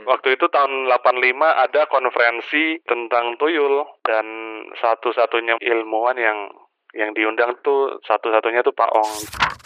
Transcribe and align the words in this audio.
Waktu 0.00 0.40
itu 0.40 0.46
tahun 0.48 0.88
85 0.88 1.64
ada 1.68 1.82
konferensi 1.86 2.80
tentang 2.88 3.36
tuyul 3.36 3.84
dan 4.00 4.26
satu-satunya 4.80 5.60
ilmuwan 5.60 6.16
yang 6.16 6.48
yang 6.92 7.16
diundang 7.16 7.56
tuh 7.64 8.00
satu-satunya 8.04 8.60
tuh 8.64 8.76
Pak 8.76 8.90
Ong. 8.92 9.12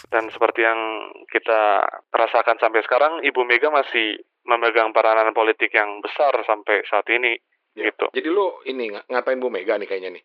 Dan 0.07 0.31
seperti 0.31 0.63
yang 0.63 1.11
kita 1.27 1.83
rasakan 2.15 2.55
sampai 2.59 2.79
sekarang, 2.87 3.19
Ibu 3.19 3.43
Mega 3.43 3.67
masih 3.67 4.15
memegang 4.47 4.95
peranan 4.95 5.35
politik 5.35 5.75
yang 5.75 5.99
besar 5.99 6.31
sampai 6.47 6.87
saat 6.87 7.03
ini. 7.11 7.35
Ya. 7.75 7.91
Gitu. 7.91 8.07
Jadi 8.15 8.29
lo 8.31 8.63
ini 8.63 8.89
ng- 8.89 9.05
ngatain 9.11 9.43
Bu 9.43 9.51
Mega 9.51 9.75
nih 9.75 9.85
kayaknya 9.85 10.17
nih. 10.17 10.23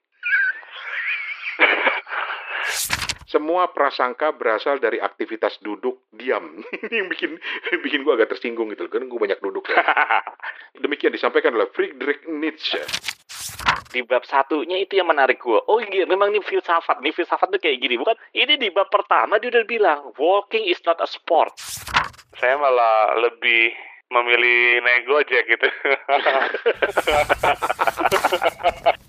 Semua 3.33 3.73
prasangka 3.73 4.37
berasal 4.37 4.77
dari 4.77 5.01
aktivitas 5.01 5.57
duduk 5.65 6.05
diam. 6.13 6.61
Ini 6.85 7.01
yang 7.01 7.09
bikin 7.09 7.41
bikin 7.81 8.05
gue 8.05 8.13
agak 8.13 8.37
tersinggung 8.37 8.69
gitu, 8.77 8.85
kan 8.93 9.09
gue 9.09 9.17
banyak 9.17 9.41
duduk. 9.41 9.73
Ya. 9.73 9.81
Demikian 10.85 11.17
disampaikan 11.17 11.57
oleh 11.57 11.73
Friedrich 11.73 12.29
Nietzsche. 12.29 12.85
di 13.93 14.01
bab 14.05 14.25
satunya 14.25 14.81
itu 14.81 14.97
yang 15.01 15.09
menarik 15.09 15.41
gue. 15.41 15.61
Oh 15.69 15.81
iya, 15.81 16.09
memang 16.09 16.33
ini 16.33 16.41
filsafat. 16.45 17.01
Nih 17.05 17.13
filsafat 17.13 17.49
tuh 17.53 17.61
kayak 17.61 17.81
gini, 17.81 18.01
bukan? 18.01 18.17
Ini 18.33 18.57
di 18.57 18.69
bab 18.73 18.89
pertama 18.89 19.37
dia 19.37 19.53
udah 19.53 19.65
bilang, 19.69 20.13
walking 20.17 20.65
is 20.65 20.81
not 20.85 20.97
a 21.01 21.09
sport. 21.09 21.53
Saya 22.37 22.57
malah 22.57 23.17
lebih 23.21 23.73
memilih 24.13 24.81
naik 24.81 25.05
gojek 25.09 25.45
gitu. 25.45 25.69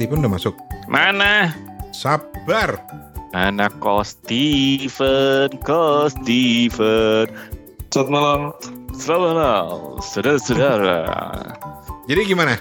Steven 0.00 0.24
udah 0.24 0.32
masuk. 0.32 0.56
Mana? 0.88 1.52
Sabar. 1.92 2.80
Mana 3.36 3.68
kau 3.68 4.00
Steven, 4.00 5.52
kau 5.60 6.08
Steven. 6.08 7.28
Selamat 7.92 8.08
malam. 8.08 8.40
Selamat 8.96 9.32
malam, 9.36 9.76
saudara-saudara. 10.00 11.04
Jadi 12.08 12.32
gimana? 12.32 12.56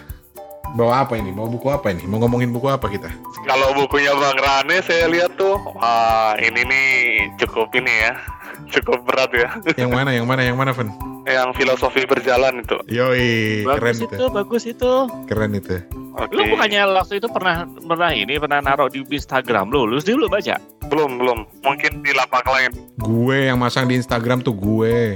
Bawa 0.75 1.07
apa 1.07 1.15
ini? 1.15 1.31
Bawa 1.31 1.47
buku 1.47 1.71
apa 1.71 1.95
ini? 1.95 2.03
Mau 2.11 2.19
ngomongin 2.19 2.51
buku 2.51 2.67
apa 2.67 2.91
kita? 2.91 3.07
Kalau 3.47 3.71
bukunya 3.71 4.11
Bang 4.19 4.35
Rane 4.35 4.83
saya 4.83 5.07
lihat 5.07 5.39
tuh, 5.39 5.55
wah 5.79 6.35
ini 6.43 6.67
nih 6.67 6.91
cukup 7.39 7.71
ini 7.71 8.03
ya, 8.03 8.19
cukup 8.75 9.07
berat 9.07 9.31
ya. 9.31 9.47
Yang 9.87 9.95
mana? 9.95 10.11
Yang 10.11 10.27
mana? 10.27 10.41
Yang 10.43 10.57
mana, 10.59 10.71
Fen? 10.75 10.91
Yang 11.23 11.55
filosofi 11.55 12.03
berjalan 12.03 12.67
itu. 12.67 12.75
Yoi, 12.91 13.63
keren 13.63 13.95
bagus 13.95 14.03
itu. 14.03 14.15
itu, 14.19 14.25
bagus 14.27 14.63
itu. 14.67 14.91
Keren 15.31 15.55
itu. 15.55 15.79
Oke. 16.19 16.35
Lu 16.35 16.43
bukannya 16.51 16.81
waktu 16.91 17.13
itu 17.17 17.27
pernah 17.31 17.63
pernah 17.63 18.11
ini 18.11 18.35
pernah 18.35 18.59
naruh 18.59 18.91
di 18.91 18.99
Instagram 19.01 19.71
lu, 19.71 19.87
lu 19.87 19.97
sendiri 19.97 20.19
lu 20.19 20.27
baca? 20.27 20.59
Belum 20.89 21.15
belum, 21.15 21.39
mungkin 21.63 22.03
di 22.03 22.11
lapak 22.11 22.43
lain. 22.43 22.71
Gue 22.97 23.47
yang 23.47 23.61
masang 23.61 23.87
di 23.87 23.95
Instagram 23.95 24.41
tuh 24.41 24.53
gue. 24.53 25.15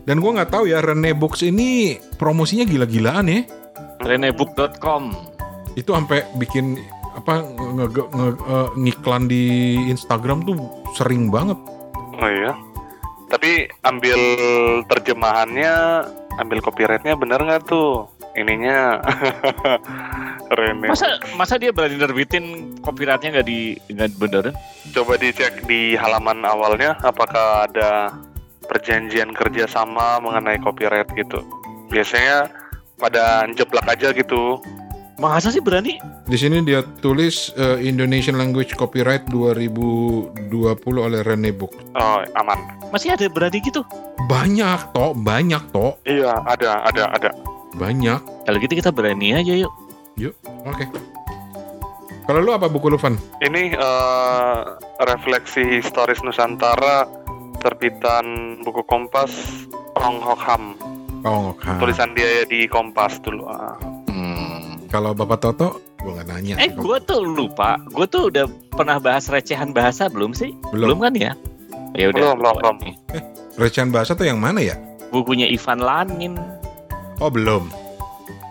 Dan 0.00 0.16
gue 0.18 0.30
nggak 0.32 0.50
tahu 0.50 0.64
ya 0.66 0.80
Rene 0.80 1.12
Books 1.12 1.44
ini 1.44 1.94
promosinya 2.16 2.64
gila-gilaan 2.64 3.28
ya. 3.28 3.40
renebook.com. 4.00 5.12
Itu 5.76 5.92
sampai 5.92 6.24
bikin 6.34 6.80
apa 7.12 7.44
nge, 7.44 7.84
nge- 7.92 8.10
nge- 8.10 8.40
eh, 8.40 8.68
ngiklan 8.80 9.28
di 9.28 9.44
Instagram 9.92 10.48
tuh 10.48 10.56
sering 10.96 11.28
banget. 11.28 11.58
Oh 12.16 12.30
iya. 12.30 12.56
Tapi 13.28 13.68
ambil 13.84 14.18
terjemahannya, 14.88 15.72
ambil 16.40 16.58
copyrightnya 16.58 17.14
bener 17.14 17.38
nggak 17.38 17.68
tuh? 17.68 18.08
Ininya 18.40 18.96
Rene. 20.58 20.88
Masa 20.88 21.20
masa 21.36 21.60
dia 21.60 21.70
berani 21.70 21.94
nerbitin 21.94 22.74
copyrightnya 22.80 23.38
nggak 23.38 23.46
di 23.46 23.76
nggak 23.86 24.16
benerin? 24.18 24.54
Coba 24.90 25.14
dicek 25.14 25.62
di 25.68 25.94
halaman 25.94 26.42
awalnya 26.42 26.98
apakah 27.04 27.68
ada 27.68 28.10
perjanjian 28.66 29.30
kerjasama 29.30 30.18
mengenai 30.18 30.58
copyright 30.58 31.06
gitu. 31.14 31.38
Biasanya 31.86 32.50
pada 32.98 33.46
jeplak 33.52 33.86
aja 33.86 34.10
gitu. 34.10 34.58
Masa 35.20 35.52
sih 35.52 35.60
berani? 35.60 36.00
Di 36.24 36.34
sini 36.34 36.64
dia 36.64 36.80
tulis 37.04 37.52
eh, 37.52 37.76
Indonesian 37.84 38.40
Language 38.40 38.72
Copyright 38.72 39.28
2020 39.28 40.32
oleh 40.96 41.20
Rene 41.20 41.52
Books. 41.52 41.76
Oh 41.92 42.24
aman. 42.34 42.56
Masih 42.88 43.12
ada 43.12 43.28
berani 43.28 43.60
gitu? 43.60 43.84
Banyak 44.26 44.96
toh, 44.96 45.12
banyak 45.12 45.60
toh, 45.70 45.94
Iya 46.02 46.40
ada 46.48 46.82
ada 46.88 47.04
ada. 47.12 47.30
banyak. 47.76 48.18
Kalau 48.50 48.66
gitu 48.66 48.82
kita 48.82 48.90
berani 48.90 49.30
aja 49.30 49.54
yuk. 49.54 49.70
Oke. 50.66 50.82
Kalau 52.26 52.42
lu 52.42 52.50
apa 52.50 52.66
buku 52.66 52.90
lu, 52.90 52.98
Van? 52.98 53.14
Ini 53.38 53.78
eh, 53.78 54.58
refleksi 55.06 55.78
historis 55.78 56.18
Nusantara 56.26 57.06
terbitan 57.62 58.58
buku 58.66 58.82
Kompas 58.90 59.30
Ong 60.02 60.18
Hok 60.18 60.42
Ham. 60.50 60.74
Oh, 61.22 61.54
oke. 61.54 61.62
Tulisan 61.78 62.10
dia 62.18 62.42
di 62.50 62.66
Kompas 62.66 63.22
dulu. 63.22 63.46
Ah. 63.46 63.78
Hmm. 64.10 64.82
Kalau 64.90 65.14
Bapak 65.14 65.46
Toto, 65.46 65.78
gue 66.02 66.10
nggak 66.10 66.26
nanya. 66.26 66.58
Eh, 66.58 66.74
gue 66.74 66.98
tuh 67.06 67.22
lupa. 67.22 67.78
Gue 67.94 68.10
tuh 68.10 68.34
udah 68.34 68.50
pernah 68.74 68.98
bahas 68.98 69.30
recehan 69.30 69.70
bahasa 69.70 70.10
belum 70.10 70.34
sih? 70.34 70.50
belum. 70.74 70.98
Belum 70.98 70.98
kan 71.06 71.14
ya? 71.14 71.32
Ya 71.94 72.10
udah. 72.10 72.34
Belum, 72.34 72.36
belum, 72.42 72.54
belum. 72.58 72.76
Nih. 72.82 72.94
Recehan 73.62 73.94
bahasa 73.94 74.18
tuh 74.18 74.26
yang 74.26 74.42
mana 74.42 74.58
ya? 74.58 74.74
Bukunya 75.14 75.46
Ivan 75.46 75.78
Lanin. 75.78 76.34
Oh 77.22 77.30
belum. 77.30 77.79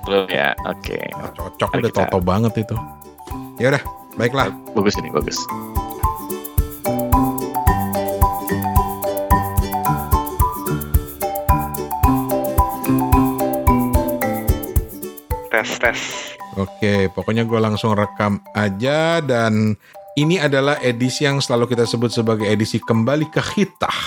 Belum 0.10 0.26
ya? 0.26 0.58
Oke. 0.66 0.98
Oh, 1.22 1.30
cocok 1.38 1.70
Mari 1.70 1.82
udah 1.86 1.92
kita- 1.94 2.10
Toto 2.10 2.20
banget 2.26 2.54
itu. 2.66 2.76
Ya 3.62 3.70
udah, 3.78 3.84
baiklah. 4.18 4.50
Bagus 4.74 4.98
ini, 4.98 5.14
bagus. 5.14 5.38
Tes 15.54 15.70
tes. 15.78 16.00
Oke, 16.58 17.14
pokoknya 17.14 17.46
gue 17.46 17.60
langsung 17.62 17.94
rekam 17.94 18.42
aja 18.58 19.22
dan 19.22 19.78
ini 20.18 20.42
adalah 20.42 20.82
edisi 20.82 21.30
yang 21.30 21.38
selalu 21.38 21.78
kita 21.78 21.86
sebut 21.86 22.10
sebagai 22.10 22.50
edisi 22.50 22.82
kembali 22.82 23.30
ke 23.30 23.42
hitah. 23.54 24.00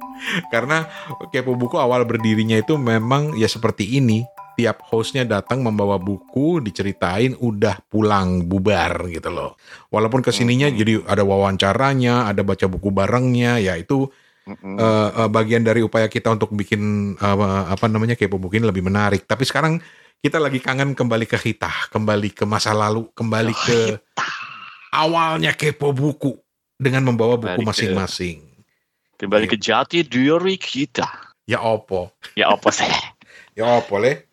Karena 0.52 0.88
kepo 1.28 1.54
buku 1.60 1.76
awal 1.76 2.08
berdirinya 2.08 2.56
itu 2.56 2.80
memang 2.80 3.36
ya 3.36 3.46
seperti 3.46 4.00
ini. 4.00 4.24
Tiap 4.52 4.84
hostnya 4.92 5.24
datang 5.24 5.64
membawa 5.64 5.96
buku, 5.96 6.60
diceritain, 6.60 7.32
udah 7.40 7.80
pulang 7.88 8.44
bubar 8.44 9.08
gitu 9.08 9.32
loh. 9.32 9.56
Walaupun 9.88 10.20
ke 10.20 10.28
sininya 10.28 10.68
Hmm. 10.68 10.76
jadi 10.76 10.92
ada 11.08 11.24
wawancaranya, 11.24 12.28
ada 12.28 12.44
baca 12.44 12.68
buku 12.68 12.92
barengnya, 12.92 13.56
ya 13.56 13.80
itu 13.80 14.12
Mm-mm. 14.44 14.76
eh, 14.76 15.10
eh, 15.24 15.28
bagian 15.32 15.64
dari 15.64 15.80
upaya 15.80 16.04
kita 16.04 16.36
untuk 16.36 16.52
bikin 16.52 17.14
eh, 17.16 17.64
apa 17.72 17.88
namanya 17.88 18.12
kepo 18.12 18.36
buku 18.36 18.60
ini 18.60 18.68
lebih 18.68 18.84
menarik. 18.84 19.24
Tapi 19.24 19.48
sekarang 19.48 19.80
kita 20.20 20.36
lagi 20.36 20.60
kangen 20.60 20.92
kembali 20.92 21.24
ke 21.24 21.40
hitah, 21.40 21.88
kembali 21.88 22.36
ke 22.36 22.44
masa 22.44 22.76
lalu, 22.76 23.08
kembali 23.16 23.54
ke 23.56 23.78
awalnya 24.92 25.56
kepo 25.56 25.96
buku 25.96 26.36
dengan 26.76 27.08
membawa 27.08 27.40
buku 27.40 27.56
Kembali 27.56 27.64
ke- 27.64 27.68
masing-masing. 27.72 28.38
Kembali 29.16 29.46
ke 29.48 29.56
jati 29.56 30.02
diri 30.02 30.58
kita. 30.58 31.06
Ya 31.46 31.62
opo, 31.62 32.10
Ya 32.34 32.50
apa 32.52 32.68
sih? 32.74 32.90
ya 33.54 33.80
opo 33.80 33.96
le. 33.96 34.26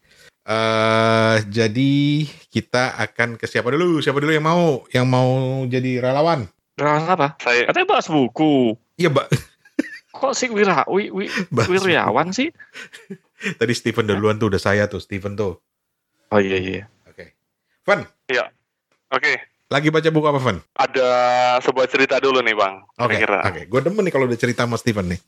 Eh 0.49 1.37
jadi 1.45 2.25
kita 2.49 2.97
akan 2.97 3.37
ke 3.37 3.45
siapa 3.45 3.69
dulu? 3.69 4.01
Siapa 4.01 4.17
dulu 4.17 4.33
yang 4.33 4.49
mau? 4.49 4.81
Yang 4.89 5.05
mau 5.05 5.29
jadi 5.69 6.01
relawan? 6.01 6.49
Terus 6.73 7.05
apa? 7.05 7.37
Saya 7.37 7.69
Katanya 7.69 7.85
bahas 7.85 8.09
buku. 8.09 8.73
Iya, 8.97 9.13
Mbak. 9.13 9.29
Kok 10.09 10.33
sih 10.33 10.49
wira, 10.49 10.89
wi, 10.89 11.13
wi, 11.13 11.29
Bahas 11.53 11.69
wiryawan 11.69 12.33
sih? 12.33 12.49
Tadi 13.61 13.73
Steven 13.77 14.09
duluan 14.09 14.41
tuh 14.41 14.49
udah 14.49 14.57
saya 14.57 14.89
tuh, 14.89 14.97
Steven 14.97 15.37
tuh. 15.37 15.61
Oh 16.33 16.41
iya 16.41 16.57
iya. 16.57 16.83
Oke. 17.05 17.37
Van, 17.85 18.03
oke. 19.13 19.31
lagi 19.69 19.93
baca 19.93 20.09
buku 20.09 20.25
apa, 20.25 20.41
Van? 20.41 20.57
Ada 20.75 21.09
sebuah 21.61 21.85
cerita 21.85 22.17
dulu 22.17 22.41
nih 22.41 22.57
bang. 22.57 22.73
Oke, 22.97 23.21
Kira-kira. 23.21 23.39
oke. 23.45 23.61
Gue 23.69 23.79
demen 23.85 24.01
nih 24.01 24.13
kalau 24.17 24.25
udah 24.25 24.39
cerita 24.41 24.65
sama 24.65 24.81
Steven 24.81 25.13
nih. 25.13 25.21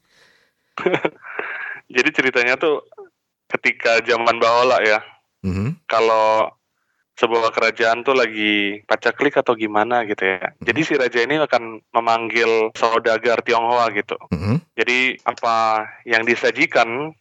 Jadi 1.96 2.10
ceritanya 2.10 2.58
tuh 2.58 2.82
ketika 3.52 4.00
zaman 4.02 4.40
Baola 4.40 4.80
ya. 4.82 5.00
Mhm. 5.44 5.84
Kalau 5.86 6.52
sebuah 7.20 7.54
kerajaan 7.54 8.02
tuh 8.02 8.18
lagi 8.18 8.82
pacaklik 8.88 9.38
atau 9.38 9.54
gimana 9.54 10.08
gitu 10.10 10.26
ya. 10.26 10.56
Jadi 10.64 10.82
si 10.82 10.94
raja 10.98 11.20
ini 11.22 11.38
akan 11.38 11.84
memanggil 11.94 12.74
saudagar 12.74 13.44
Tionghoa 13.46 13.92
gitu. 13.94 14.18
Mhm. 14.34 14.64
Jadi 14.74 15.20
apa 15.28 15.86
yang 16.08 16.26
disajikan 16.26 17.14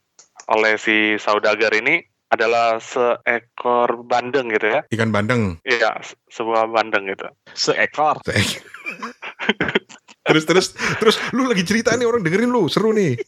oleh 0.48 0.80
si 0.80 1.20
saudagar 1.20 1.74
ini 1.76 2.00
adalah 2.30 2.78
seekor 2.78 4.06
bandeng 4.06 4.48
gitu 4.54 4.70
ya. 4.70 4.80
Ikan 4.88 5.10
bandeng. 5.10 5.58
Iya, 5.66 5.98
se- 6.00 6.16
sebuah 6.30 6.70
bandeng 6.70 7.10
gitu. 7.10 7.26
Seekor. 7.52 8.22
terus 10.30 10.44
terus 10.46 10.66
terus 11.02 11.16
lu 11.34 11.50
lagi 11.50 11.66
cerita 11.66 11.96
nih 11.98 12.06
orang 12.06 12.22
dengerin 12.22 12.54
lu 12.54 12.70
seru 12.70 12.94
nih. 12.94 13.18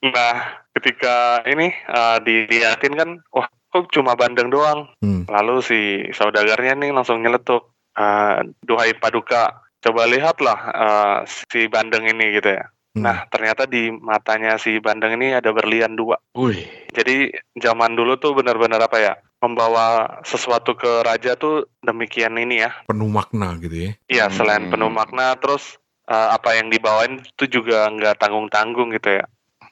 Nah, 0.00 0.34
ketika 0.72 1.44
ini 1.44 1.68
eh, 1.70 2.18
diliatin 2.24 2.96
kan, 2.96 3.10
wah 3.30 3.48
kok 3.68 3.92
cuma 3.92 4.16
bandeng 4.16 4.48
doang. 4.48 4.88
Hmm. 5.04 5.28
Lalu 5.28 5.60
si 5.60 5.80
saudagarnya 6.10 6.74
nih 6.74 6.90
langsung 6.90 7.20
nyeletuk. 7.20 7.68
eh, 7.90 8.46
Duhai 8.64 8.96
Paduka, 8.96 9.60
coba 9.82 10.08
lihatlah 10.08 10.58
eh, 10.72 11.16
si 11.26 11.68
Bandeng 11.68 12.06
ini 12.06 12.38
gitu 12.38 12.54
ya. 12.56 12.64
Hmm. 12.90 13.02
Nah, 13.06 13.28
ternyata 13.28 13.68
di 13.68 13.92
matanya 13.92 14.56
si 14.56 14.80
Bandeng 14.80 15.20
ini 15.20 15.36
ada 15.36 15.52
berlian 15.52 15.94
dua. 15.94 16.16
Wih. 16.34 16.64
Jadi 16.90 17.30
zaman 17.60 17.94
dulu 17.94 18.16
tuh 18.16 18.32
benar-benar 18.32 18.80
apa 18.82 18.98
ya? 18.98 19.14
Membawa 19.40 20.20
sesuatu 20.22 20.76
ke 20.76 21.00
raja 21.00 21.32
tuh 21.34 21.64
demikian 21.80 22.36
ini 22.36 22.60
ya. 22.60 22.72
penuh 22.86 23.08
makna 23.08 23.56
gitu 23.60 23.88
ya. 23.88 23.90
Iya, 24.08 24.24
selain 24.32 24.68
Hmm. 24.68 24.72
penuh 24.72 24.90
makna, 24.90 25.36
terus 25.36 25.76
eh, 26.08 26.28
apa 26.34 26.56
yang 26.58 26.72
dibawain 26.72 27.20
itu 27.22 27.60
juga 27.60 27.86
nggak 27.90 28.18
tanggung-tanggung 28.18 28.90
gitu 28.90 29.22
ya. 29.22 29.24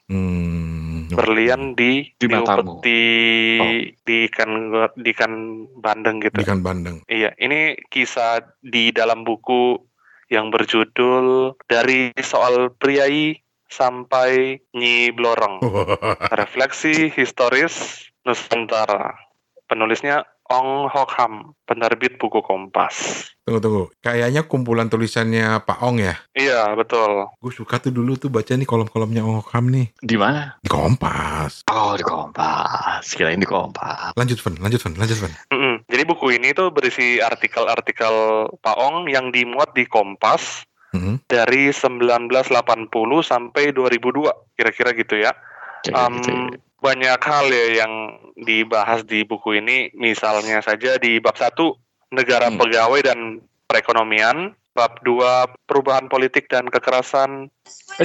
Hmm. 0.09 1.05
Berlian 1.09 1.77
di 1.77 2.09
Di 2.17 2.25
matamu. 2.25 2.81
di 2.81 3.01
Oh. 3.61 3.71
di 4.05 4.15
ikan 4.29 4.51
di 4.97 5.09
ikan 5.13 5.33
bandeng 5.77 6.17
gitu. 6.21 6.41
Ikan 6.41 6.65
bandeng. 6.65 7.05
Iya, 7.05 7.33
ini 7.37 7.77
kisah 7.93 8.41
di 8.61 8.89
dalam 8.89 9.21
buku 9.21 9.77
yang 10.29 10.49
berjudul 10.53 11.57
dari 11.69 12.13
soal 12.21 12.73
priai 12.77 13.37
sampai 13.69 14.61
Nyi 14.73 15.13
Blorong. 15.13 15.61
Refleksi 16.41 17.13
historis 17.13 18.05
Nusantara. 18.25 19.13
Penulisnya 19.69 20.25
Ong 20.49 20.85
Hok 20.85 21.09
Ham, 21.15 21.33
penerbit 21.61 22.17
buku 22.17 22.41
Kompas. 22.41 23.29
Tunggu 23.39 23.59
tunggu. 23.59 23.83
Kayaknya 23.99 24.41
kumpulan 24.43 24.85
tulisannya 24.85 25.61
Pak 25.61 25.77
Ong 25.79 25.97
ya. 25.99 26.17
Iya, 26.33 26.73
betul. 26.73 27.29
Gue 27.35 27.49
suka 27.49 27.77
tuh 27.77 27.89
dulu 27.89 28.13
tuh 28.15 28.27
baca 28.27 28.49
nih 28.49 28.65
kolom-kolomnya 28.65 29.21
Ong 29.21 29.45
Ham 29.45 29.69
nih 29.69 29.93
Di 29.95 30.17
mana? 30.17 30.57
di 30.57 30.65
Kompas. 30.67 31.61
Oh, 31.65 31.93
di 31.93 32.01
Kompas. 32.01 33.05
Kirain 33.09 33.37
di 33.37 33.45
Kompas. 33.45 34.13
Lanjut 34.13 34.37
Van, 34.39 34.57
lanjut 34.59 34.81
Van, 34.81 34.93
lanjut 34.95 35.17
Van. 35.19 35.33
Mm-mm. 35.49 35.75
Jadi 35.85 36.03
buku 36.03 36.25
ini 36.31 36.49
tuh 36.51 36.69
berisi 36.69 37.21
artikel-artikel 37.21 38.13
Pak 38.55 38.75
Ong 38.75 39.05
yang 39.05 39.29
dimuat 39.29 39.71
di 39.71 39.85
Kompas 39.85 40.65
Hmm. 40.89 41.21
dari 41.23 41.69
1980 41.69 42.89
sampai 43.21 43.69
2002, 43.69 44.25
kira-kira 44.53 44.89
gitu 44.91 45.15
ya. 45.15 45.37
Kayak 45.85 45.93
Em, 46.01 46.13
gitu. 46.17 46.33
Banyak 46.79 47.19
hal 47.19 47.45
ya 47.51 47.85
yang 47.85 47.93
dibahas 48.39 49.03
di 49.03 49.27
buku 49.27 49.59
ini, 49.59 49.91
misalnya 49.95 50.63
saja 50.63 50.95
di 50.95 51.19
bab 51.19 51.35
1 51.35 51.75
negara 52.15 52.49
Hmm. 52.49 52.57
pegawai 52.57 53.01
dan 53.03 53.19
perekonomian, 53.69 54.55
bab 54.73 54.97
2 55.03 55.45
perubahan 55.67 56.07
politik 56.07 56.47
dan 56.47 56.71
kekerasan, 56.71 57.51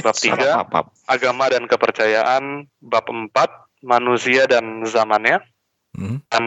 bab 0.03 0.15
tiga. 0.15 0.67
agama 1.07 1.47
dan 1.49 1.65
kepercayaan, 1.65 2.67
bab 2.83 3.07
4 3.07 3.65
manusia 3.81 4.45
dan 4.45 4.83
zamannya. 4.85 5.39
Hmm. 5.95 6.19
Dan 6.27 6.45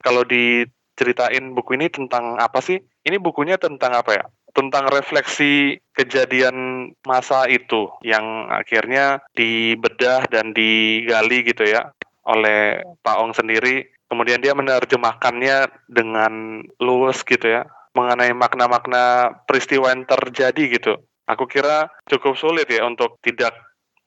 kalau 0.00 0.24
diceritain 0.24 1.52
buku 1.52 1.76
ini 1.76 1.92
tentang 1.92 2.40
apa 2.40 2.64
sih? 2.64 2.80
Ini 3.04 3.20
bukunya 3.20 3.60
tentang 3.60 3.92
apa 3.92 4.16
ya? 4.16 4.24
Tentang 4.50 4.90
refleksi 4.90 5.78
kejadian 5.94 6.90
masa 7.06 7.46
itu 7.46 7.86
yang 8.02 8.50
akhirnya 8.50 9.22
dibedah 9.34 10.26
dan 10.26 10.50
digali 10.50 11.46
gitu 11.46 11.64
ya 11.66 11.94
oleh 12.26 12.82
Pak 13.00 13.16
Ong 13.20 13.32
sendiri. 13.32 13.86
Kemudian 14.10 14.42
dia 14.42 14.58
menerjemahkannya 14.58 15.70
dengan 15.86 16.66
luwes 16.82 17.22
gitu 17.22 17.46
ya 17.46 17.62
mengenai 17.94 18.34
makna-makna 18.34 19.34
peristiwa 19.46 19.90
yang 19.90 20.06
terjadi 20.06 20.62
gitu. 20.78 20.94
Aku 21.30 21.46
kira 21.46 21.86
cukup 22.10 22.34
sulit 22.34 22.66
ya 22.66 22.82
untuk 22.86 23.22
tidak 23.22 23.54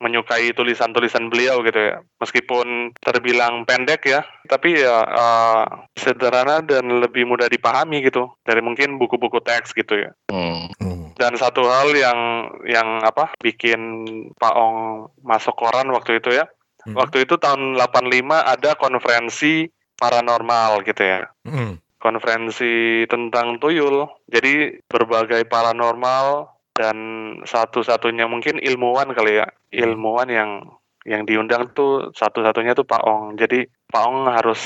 menyukai 0.02 0.50
tulisan-tulisan 0.52 1.30
beliau 1.30 1.62
gitu 1.62 1.78
ya. 1.78 1.96
Meskipun 2.18 2.96
terbilang 2.98 3.64
pendek 3.68 4.04
ya, 4.08 4.26
tapi 4.50 4.78
ya 4.78 5.04
eh, 5.04 5.62
sederhana 5.98 6.60
dan 6.64 6.88
lebih 7.02 7.24
mudah 7.28 7.46
dipahami 7.46 8.02
gitu 8.02 8.30
dari 8.42 8.60
mungkin 8.60 8.98
buku-buku 8.98 9.40
teks 9.44 9.72
gitu 9.72 10.08
ya. 10.08 10.10
Hmm. 10.30 10.70
Oh. 10.82 11.08
Dan 11.14 11.38
satu 11.38 11.62
hal 11.70 11.94
yang 11.94 12.50
yang 12.66 13.00
apa 13.06 13.30
bikin 13.38 14.04
Pak 14.34 14.54
Ong 14.54 15.10
masuk 15.22 15.54
koran 15.54 15.88
waktu 15.94 16.18
itu 16.18 16.34
ya. 16.34 16.44
Hmm. 16.84 16.98
Waktu 16.98 17.24
itu 17.24 17.40
tahun 17.40 17.80
85 17.80 18.28
ada 18.34 18.70
konferensi 18.76 19.70
paranormal 19.94 20.82
gitu 20.84 21.02
ya 21.02 21.20
Hmm. 21.46 21.78
konferensi 22.02 23.04
tentang 23.08 23.56
tuyul. 23.56 24.04
Jadi 24.28 24.76
berbagai 24.84 25.48
paranormal 25.48 26.52
dan 26.74 26.96
satu-satunya 27.46 28.26
mungkin 28.26 28.58
ilmuwan 28.58 29.14
kali 29.14 29.40
ya, 29.40 29.46
ilmuwan 29.74 30.28
yang 30.30 30.50
yang 31.04 31.28
diundang 31.28 31.68
tuh 31.76 32.10
satu-satunya 32.16 32.72
tuh 32.72 32.88
Pak 32.88 33.02
Ong. 33.04 33.36
Jadi 33.36 33.68
Pak 33.68 34.02
Ong 34.08 34.24
harus 34.32 34.60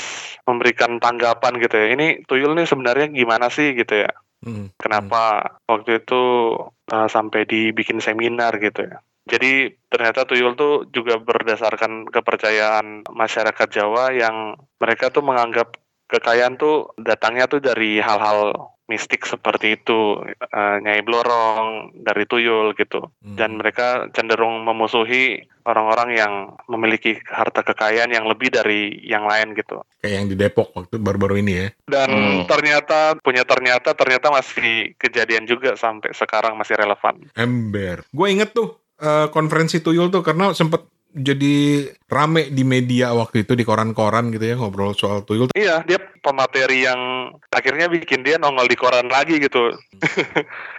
memberikan 0.47 0.97
tanggapan 0.97 1.59
gitu 1.59 1.75
ya. 1.75 1.87
Ini 1.93 2.23
tuyul 2.25 2.55
nih 2.55 2.67
sebenarnya 2.67 3.11
gimana 3.11 3.51
sih 3.51 3.75
gitu 3.75 4.07
ya? 4.07 4.11
Hmm. 4.39 4.71
Kenapa 4.79 5.59
waktu 5.67 5.99
itu 5.99 6.23
uh, 6.63 7.07
sampai 7.11 7.43
dibikin 7.43 7.99
seminar 7.99 8.55
gitu 8.63 8.87
ya? 8.87 9.03
Jadi 9.29 9.69
ternyata 9.91 10.25
tuyul 10.25 10.57
tuh 10.57 10.89
juga 10.89 11.19
berdasarkan 11.21 12.07
kepercayaan 12.09 13.05
masyarakat 13.13 13.67
Jawa 13.69 14.15
yang 14.15 14.57
mereka 14.81 15.13
tuh 15.13 15.21
menganggap 15.21 15.77
kekayaan 16.09 16.57
tuh 16.57 16.97
datangnya 16.97 17.45
tuh 17.45 17.61
dari 17.61 18.01
hal-hal 18.01 18.73
mistik 18.89 19.23
seperti 19.29 19.77
itu, 19.77 20.25
eh, 20.25 20.77
Nyai 20.81 21.05
Blorong, 21.05 21.93
dari 21.93 22.25
tuyul 22.25 22.73
gitu. 22.73 23.13
Hmm. 23.21 23.37
Dan 23.37 23.61
mereka 23.61 24.09
cenderung 24.17 24.65
memusuhi 24.65 25.45
orang-orang 25.69 26.09
yang 26.17 26.33
memiliki 26.65 27.21
harta 27.29 27.61
kekayaan 27.61 28.09
yang 28.09 28.25
lebih 28.25 28.49
dari 28.49 28.97
yang 29.05 29.29
lain 29.29 29.53
gitu. 29.53 29.85
Kayak 30.01 30.13
yang 30.17 30.25
di 30.25 30.35
Depok 30.35 30.73
waktu 30.73 30.97
baru-baru 30.97 31.45
ini 31.45 31.53
ya. 31.53 31.67
Dan 31.85 32.09
Hmm. 32.09 32.43
ternyata 32.49 33.13
punya 33.21 33.45
ternyata 33.45 33.93
ternyata 33.93 34.33
masih 34.33 34.97
kejadian 34.97 35.45
juga 35.45 35.77
sampai 35.77 36.09
sekarang 36.17 36.57
masih 36.57 36.73
relevan. 36.73 37.29
Ember. 37.37 38.01
Gue 38.09 38.33
inget 38.33 38.51
tuh 38.57 38.81
eh, 38.99 39.31
konferensi 39.31 39.79
tuyul 39.79 40.11
tuh 40.11 40.19
karena 40.19 40.51
sempet 40.51 40.83
jadi 41.09 41.89
rame 42.05 42.53
di 42.53 42.61
media 42.61 43.11
waktu 43.17 43.41
itu 43.41 43.57
di 43.57 43.65
koran-koran 43.65 44.29
gitu 44.29 44.45
ya 44.45 44.55
ngobrol 44.57 44.93
soal 44.93 45.25
tuyul. 45.25 45.49
Iya, 45.57 45.81
dia 45.85 45.97
pemateri 46.21 46.85
yang 46.85 47.33
akhirnya 47.49 47.89
bikin 47.89 48.21
dia 48.21 48.37
nongol 48.37 48.69
di 48.69 48.77
koran 48.77 49.09
lagi 49.09 49.41
gitu. 49.41 49.73
Hmm. 49.73 50.45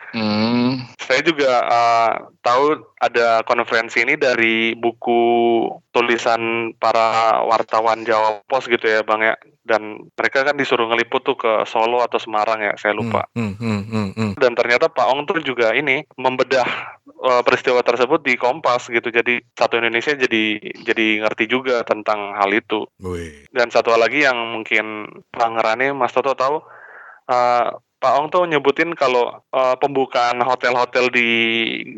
Saya 1.00 1.20
juga 1.26 1.52
uh, 1.66 2.12
tahu 2.42 2.78
ada 3.02 3.42
konferensi 3.46 4.02
ini 4.02 4.14
dari 4.14 4.74
buku 4.78 5.22
tulisan 5.90 6.70
para 6.78 7.38
wartawan 7.46 8.06
Jawa 8.06 8.42
Pos 8.46 8.70
gitu 8.70 8.86
ya, 8.86 9.02
Bang 9.02 9.22
ya. 9.22 9.34
Dan 9.60 10.10
mereka 10.18 10.42
kan 10.42 10.58
disuruh 10.58 10.90
ngeliput 10.90 11.22
tuh 11.22 11.38
ke 11.38 11.62
Solo 11.66 12.02
atau 12.02 12.18
Semarang 12.18 12.58
ya, 12.58 12.74
saya 12.74 12.90
lupa. 12.94 13.30
Hmm, 13.38 13.54
hmm, 13.54 13.82
hmm, 13.86 14.08
hmm. 14.18 14.32
Dan 14.38 14.58
ternyata 14.58 14.90
Pak 14.90 15.06
Ong 15.10 15.30
tuh 15.30 15.38
juga 15.46 15.70
ini 15.74 16.02
membedah 16.18 16.66
uh, 17.22 17.42
peristiwa 17.46 17.78
tersebut 17.82 18.24
di 18.24 18.34
Kompas 18.34 18.90
gitu. 18.90 19.10
Jadi 19.14 19.38
satu 19.54 19.78
Indonesia 19.78 20.16
jadi 20.16 20.58
jadi 20.82 21.22
ngerti 21.22 21.44
juga 21.46 21.86
tentang 21.86 22.34
hal 22.34 22.50
itu. 22.50 22.86
Wih. 22.98 23.46
Dan 23.54 23.70
satu 23.70 23.94
lagi 23.94 24.26
yang 24.26 24.58
mungkin 24.58 25.06
Pangerane 25.30 25.94
Mas 25.94 26.10
Toto 26.10 26.34
tahu, 26.34 26.62
uh, 27.30 27.68
Pak 28.00 28.12
Ong 28.16 28.32
tuh 28.32 28.48
nyebutin 28.48 28.96
kalau 28.96 29.44
uh, 29.52 29.76
pembukaan 29.76 30.40
hotel-hotel 30.40 31.12
di 31.12 31.28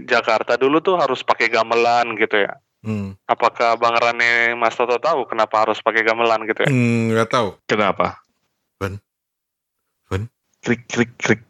Jakarta 0.03 0.59
dulu 0.59 0.83
tuh 0.83 0.99
harus 0.99 1.23
pakai 1.23 1.47
gamelan 1.47 2.19
gitu 2.19 2.43
ya. 2.43 2.59
Hmm. 2.83 3.15
Apakah 3.31 3.79
Bang 3.79 3.95
Rane 3.95 4.59
Mas 4.59 4.75
Toto 4.75 4.99
tahu 4.99 5.31
kenapa 5.31 5.63
harus 5.63 5.79
pakai 5.79 6.03
gamelan 6.03 6.43
gitu 6.51 6.67
ya? 6.67 6.71
Hmm, 6.75 7.15
nggak 7.15 7.31
tahu. 7.31 7.55
Kenapa? 7.71 8.19
Ban. 8.83 8.99
Ban. 10.11 10.27
Klik 10.67 10.91
klik 10.91 11.15
klik. 11.23 11.47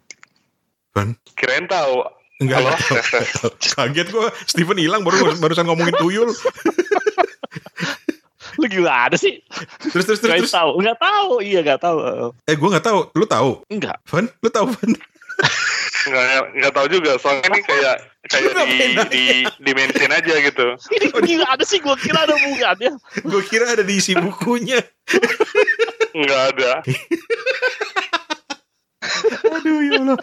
Kirain 1.40 1.64
tahu. 1.64 2.04
Enggak. 2.44 2.60
Halo, 2.60 2.70
tes. 2.76 3.08
tahu. 3.40 3.48
Kaget 3.80 4.08
gue. 4.12 4.28
Steven 4.44 4.76
hilang 4.76 5.00
baru 5.00 5.32
barusan 5.40 5.64
ngomongin 5.64 5.96
tuyul. 5.96 6.28
Lu 8.58 8.66
gila 8.68 9.08
ada 9.08 9.16
sih? 9.16 9.40
Terus 9.92 10.04
terus 10.04 10.20
terus. 10.20 10.32
Gak 10.32 10.40
terus. 10.44 10.54
tahu. 10.54 10.70
Enggak 10.80 10.98
tahu. 11.00 11.32
Iya 11.40 11.60
enggak 11.64 11.80
tahu. 11.80 11.98
Eh 12.48 12.54
gue 12.56 12.68
nggak 12.68 12.86
tahu. 12.86 12.98
Lu 13.16 13.24
tahu? 13.24 13.50
Enggak. 13.72 13.96
Van? 14.08 14.26
Lu 14.40 14.48
tahu 14.52 14.66
Van? 14.72 14.92
Nggak, 16.02 16.42
nggak 16.58 16.72
tahu 16.74 16.86
juga. 16.90 17.12
Soalnya 17.18 17.46
ini 17.46 17.60
kayak 17.62 17.96
kayak 18.26 18.54
di, 18.66 18.78
di, 19.10 19.24
di 19.46 19.70
mention 19.74 20.10
aja 20.10 20.34
gitu. 20.38 20.66
Ini 20.98 21.06
gila 21.10 21.46
ada 21.46 21.64
sih 21.66 21.78
gua 21.82 21.98
kira 21.98 22.26
ada 22.26 22.34
hubungannya. 22.34 22.92
gue 23.22 23.42
kira 23.46 23.70
ada 23.70 23.82
di 23.82 23.98
isi 23.98 24.14
bukunya. 24.14 24.82
Nggak 26.14 26.42
ada. 26.54 26.70
Aduh 29.52 29.80
ya 29.82 29.92
Allah. 29.98 30.18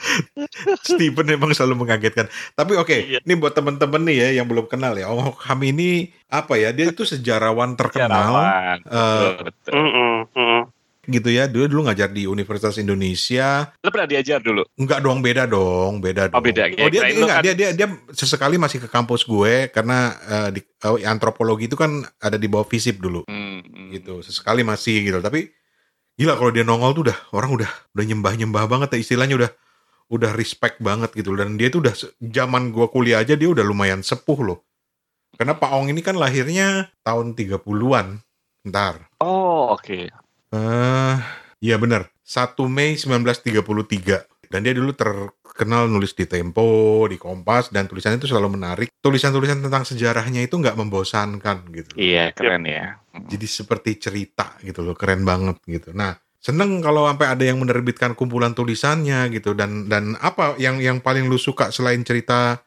Steven 0.80 1.28
emang 1.30 1.52
selalu 1.52 1.76
mengagetkan. 1.80 2.26
Tapi 2.54 2.74
oke, 2.74 2.96
Iya. 2.96 3.20
ini 3.22 3.34
buat 3.36 3.52
temen-temen 3.52 4.02
nih 4.04 4.18
ya 4.18 4.30
yang 4.40 4.48
belum 4.48 4.66
kenal 4.66 4.94
ya. 4.94 5.08
Hok 5.08 5.40
Ham 5.42 5.60
ini 5.62 5.90
apa 6.26 6.56
ya? 6.56 6.72
Dia 6.72 6.90
itu 6.90 7.04
sejarawan 7.04 7.76
terkenal 7.76 8.08
Sejarawan. 8.10 8.78
eh, 8.82 9.30
Betul, 9.44 9.76
mm. 10.30 10.62
gitu 11.10 11.30
ya. 11.30 11.44
Dia 11.46 11.66
dulu 11.66 11.82
ngajar 11.84 12.08
di 12.08 12.24
Universitas 12.24 12.78
Indonesia. 12.78 13.74
Lu 13.80 13.90
pernah 13.90 14.08
diajar 14.08 14.40
dulu? 14.40 14.62
Enggak 14.76 15.00
dong, 15.02 15.20
beda 15.20 15.44
dong, 15.44 16.00
beda 16.00 16.30
dong. 16.30 16.38
Oh, 16.38 16.44
beda. 16.44 16.64
Oh, 16.78 16.88
dia 16.88 17.02
lu 17.10 17.26
enggak, 17.26 17.38
kan- 17.42 17.46
dia 17.46 17.54
dia 17.54 17.70
dia 17.74 17.88
sesekali 18.10 18.56
masih 18.56 18.80
ke 18.80 18.88
kampus 18.88 19.24
gue 19.24 19.68
karena 19.70 19.98
eh, 20.22 20.50
di 20.54 20.62
eh, 20.62 21.04
antropologi 21.04 21.66
itu 21.66 21.74
kan 21.74 21.90
ada 22.18 22.38
di 22.38 22.46
bawah 22.46 22.64
FISIP 22.64 23.00
dulu 23.00 23.26
Hmm, 23.26 23.60
hmm. 23.60 23.88
gitu. 23.92 24.14
Sesekali 24.22 24.62
masih 24.62 25.04
gitu. 25.04 25.20
Tapi 25.20 25.50
gila 26.20 26.36
kalau 26.36 26.52
dia 26.52 26.68
nongol 26.68 26.92
tuh 26.92 27.04
udah 27.08 27.18
orang 27.32 27.64
udah 27.64 27.72
udah 27.96 28.06
nyembah-nyembah 28.12 28.64
banget 28.68 29.00
ya 29.00 29.00
istilahnya 29.00 29.40
udah 29.40 29.52
udah 30.12 30.36
respect 30.36 30.84
banget 30.84 31.16
gitu 31.16 31.32
dan 31.40 31.56
dia 31.56 31.72
tuh 31.72 31.80
udah 31.80 31.96
zaman 32.20 32.76
gua 32.76 32.92
kuliah 32.92 33.24
aja 33.24 33.40
dia 33.40 33.48
udah 33.48 33.64
lumayan 33.64 34.04
sepuh 34.04 34.40
loh. 34.44 34.60
Karena 35.40 35.56
Pak 35.56 35.72
Ong 35.72 35.88
ini 35.88 36.04
kan 36.04 36.20
lahirnya 36.20 36.92
tahun 37.08 37.32
30-an. 37.32 38.20
Bentar. 38.60 39.08
Oh, 39.24 39.72
oke. 39.72 40.12
Eh, 40.52 41.16
iya 41.64 41.80
benar. 41.80 42.12
1 42.28 42.60
Mei 42.68 43.00
1933. 43.00 44.28
Dan 44.52 44.68
dia 44.68 44.76
dulu 44.76 44.92
terkenal 45.60 45.92
nulis 45.92 46.16
di 46.16 46.24
Tempo, 46.24 47.04
di 47.12 47.20
Kompas, 47.20 47.68
dan 47.68 47.84
tulisannya 47.84 48.24
itu 48.24 48.32
selalu 48.32 48.56
menarik. 48.56 48.88
Tulisan-tulisan 49.04 49.60
tentang 49.60 49.84
sejarahnya 49.84 50.48
itu 50.48 50.56
nggak 50.56 50.80
membosankan 50.80 51.68
gitu. 51.76 52.00
Iya, 52.00 52.32
keren 52.32 52.64
ya. 52.64 52.96
Jadi 53.28 53.44
seperti 53.44 54.00
cerita 54.00 54.56
gitu 54.64 54.80
loh, 54.80 54.96
keren 54.96 55.28
banget 55.28 55.60
gitu. 55.68 55.92
Nah, 55.92 56.16
seneng 56.40 56.80
kalau 56.80 57.12
sampai 57.12 57.36
ada 57.36 57.44
yang 57.44 57.60
menerbitkan 57.60 58.16
kumpulan 58.16 58.56
tulisannya 58.56 59.28
gitu. 59.36 59.52
Dan 59.52 59.92
dan 59.92 60.16
apa 60.24 60.56
yang 60.56 60.80
yang 60.80 61.04
paling 61.04 61.28
lu 61.28 61.36
suka 61.36 61.76
selain 61.76 62.08
cerita 62.08 62.64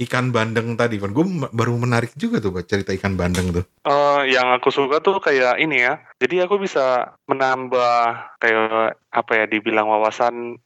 ikan 0.00 0.32
bandeng 0.32 0.80
tadi, 0.80 0.96
Van? 0.96 1.12
Gue 1.12 1.28
baru 1.52 1.76
menarik 1.76 2.16
juga 2.16 2.40
tuh 2.40 2.56
Pak, 2.56 2.64
cerita 2.64 2.96
ikan 2.96 3.20
bandeng 3.20 3.52
tuh. 3.52 3.64
Eh, 3.84 4.32
yang 4.32 4.48
aku 4.56 4.72
suka 4.72 5.04
tuh 5.04 5.20
kayak 5.20 5.60
ini 5.60 5.84
ya. 5.84 6.00
Jadi 6.16 6.40
aku 6.40 6.56
bisa 6.56 7.12
menambah 7.28 8.32
kayak 8.40 8.96
apa 9.12 9.32
ya 9.36 9.44
dibilang 9.44 9.92
wawasan. 9.92 10.56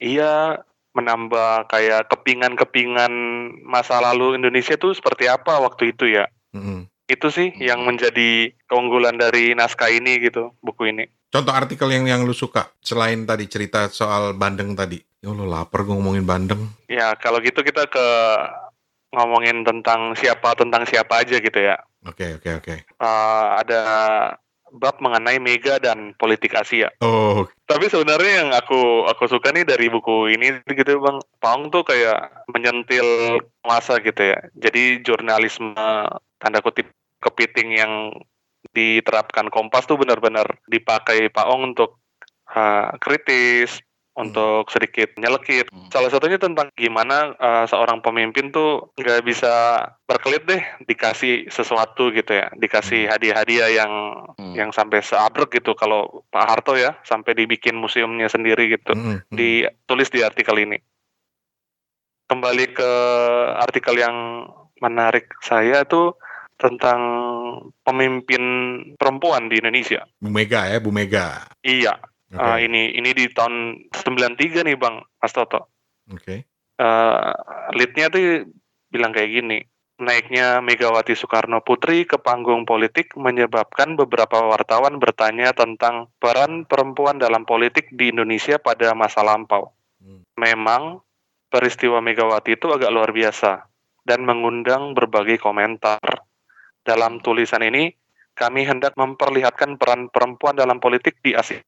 Iya, 0.00 0.64
menambah 0.98 1.70
kayak 1.70 2.10
kepingan-kepingan 2.10 3.12
masa 3.62 4.02
lalu 4.02 4.34
Indonesia 4.34 4.74
tuh 4.74 4.92
seperti 4.98 5.30
apa 5.30 5.62
waktu 5.62 5.94
itu 5.94 6.10
ya. 6.10 6.26
Mm-mm. 6.50 6.90
Itu 7.06 7.30
sih 7.30 7.54
yang 7.56 7.86
menjadi 7.86 8.52
keunggulan 8.68 9.16
dari 9.16 9.56
naskah 9.56 9.88
ini 9.88 10.18
gitu, 10.20 10.52
buku 10.60 10.90
ini. 10.92 11.06
Contoh 11.28 11.52
artikel 11.54 11.88
yang 11.92 12.08
yang 12.08 12.20
lu 12.24 12.32
suka 12.32 12.72
selain 12.80 13.24
tadi 13.24 13.48
cerita 13.48 13.88
soal 13.88 14.36
bandeng 14.36 14.76
tadi. 14.76 15.00
Ya 15.20 15.32
Allah 15.32 15.64
lapar 15.64 15.84
gue 15.86 15.94
ngomongin 15.96 16.24
bandeng. 16.24 16.68
Ya, 16.88 17.16
kalau 17.16 17.40
gitu 17.40 17.60
kita 17.64 17.88
ke 17.88 18.06
ngomongin 19.12 19.64
tentang 19.64 20.12
siapa 20.16 20.52
tentang 20.52 20.84
siapa 20.84 21.24
aja 21.24 21.40
gitu 21.40 21.58
ya. 21.58 21.80
Oke 22.04 22.38
oke 22.40 22.50
oke. 22.60 22.74
Eh, 22.84 23.46
ada 23.60 23.82
bab 24.72 25.00
mengenai 25.00 25.40
Mega 25.40 25.80
dan 25.80 26.12
politik 26.16 26.54
Asia. 26.54 26.92
Oh 27.00 27.48
Tapi 27.68 27.86
sebenarnya 27.92 28.32
yang 28.44 28.50
aku 28.56 29.04
aku 29.08 29.28
suka 29.28 29.52
nih 29.52 29.68
dari 29.68 29.92
buku 29.92 30.32
ini 30.32 30.60
gitu 30.64 31.00
bang, 31.00 31.20
Paung 31.40 31.68
tuh 31.68 31.84
kayak 31.84 32.48
menyentil 32.48 33.38
masa 33.64 34.00
gitu 34.00 34.32
ya. 34.32 34.38
Jadi 34.56 35.04
jurnalisme 35.04 35.76
tanda 36.40 36.58
kutip 36.64 36.88
kepiting 37.20 37.76
yang 37.76 37.92
diterapkan 38.72 39.50
Kompas 39.52 39.86
tuh 39.86 40.00
benar-benar 40.00 40.46
dipakai 40.66 41.28
Paung 41.28 41.74
untuk 41.74 42.00
uh, 42.52 42.94
kritis, 43.02 43.82
untuk 44.18 44.66
sedikit 44.74 45.14
nyelekit. 45.14 45.70
Hmm. 45.70 45.88
Salah 45.94 46.10
satunya 46.10 46.42
tentang 46.42 46.74
gimana 46.74 47.38
uh, 47.38 47.64
seorang 47.70 48.02
pemimpin 48.02 48.50
tuh 48.50 48.90
nggak 48.98 49.22
bisa 49.22 49.86
berkelit 50.10 50.42
deh 50.50 50.62
dikasih 50.90 51.46
sesuatu 51.46 52.10
gitu 52.10 52.34
ya, 52.34 52.50
dikasih 52.58 53.06
hadiah-hadiah 53.06 53.70
yang 53.70 53.92
Hmm. 54.38 54.54
yang 54.54 54.70
sampai 54.70 55.02
seabrek 55.02 55.50
gitu 55.58 55.74
kalau 55.74 56.22
Pak 56.30 56.46
Harto 56.46 56.78
ya 56.78 56.94
sampai 57.02 57.34
dibikin 57.34 57.74
museumnya 57.74 58.30
sendiri 58.30 58.70
gitu 58.70 58.94
ditulis 59.34 60.08
di 60.14 60.22
artikel 60.22 60.54
ini 60.62 60.78
kembali 62.30 62.70
ke 62.70 62.90
artikel 63.58 63.98
yang 63.98 64.46
menarik 64.78 65.26
saya 65.42 65.82
tuh 65.82 66.14
tentang 66.54 67.00
pemimpin 67.82 68.42
perempuan 68.94 69.50
di 69.50 69.58
Indonesia 69.58 70.06
Bu 70.22 70.30
Mega 70.30 70.70
ya 70.70 70.78
Bu 70.78 70.94
Mega. 70.94 71.50
iya 71.66 71.98
Eh, 72.28 72.58
ini 72.68 72.92
ini 72.92 73.16
di 73.16 73.24
tahun 73.32 73.88
93 73.88 74.60
nih 74.68 74.76
Bang 74.76 75.00
Mas 75.16 75.32
Toto 75.32 75.72
oke. 76.12 76.44
eh 76.76 77.32
leadnya 77.72 78.12
tuh 78.12 78.44
bilang 78.92 79.16
kayak 79.16 79.32
gini 79.32 79.64
naiknya 79.96 80.60
Megawati 80.60 81.16
Soekarno 81.16 81.64
Putri 81.64 82.04
ke 82.04 82.20
panggung 82.20 82.68
politik 82.68 83.16
menyebabkan 83.16 83.96
beberapa 83.96 84.44
wartawan 84.44 85.00
bertanya 85.00 85.56
tentang 85.56 86.12
peran 86.22 86.68
perempuan 86.68 87.16
dalam 87.16 87.48
politik 87.48 87.90
di 87.96 88.14
Indonesia 88.14 88.62
pada 88.62 88.94
masa 88.94 89.26
lampau. 89.26 89.74
Hmm. 89.98 90.22
Memang 90.38 91.02
peristiwa 91.50 91.98
Megawati 91.98 92.54
itu 92.54 92.70
agak 92.70 92.94
luar 92.94 93.10
biasa 93.10 93.66
dan 94.06 94.22
mengundang 94.22 94.94
berbagai 94.94 95.42
komentar. 95.42 96.00
Dalam 96.86 97.20
tulisan 97.20 97.60
ini, 97.60 97.92
kami 98.32 98.64
hendak 98.64 98.96
memperlihatkan 98.96 99.76
peran 99.76 100.08
perempuan 100.08 100.56
dalam 100.56 100.80
politik 100.80 101.20
di 101.20 101.36
Asia, 101.36 101.60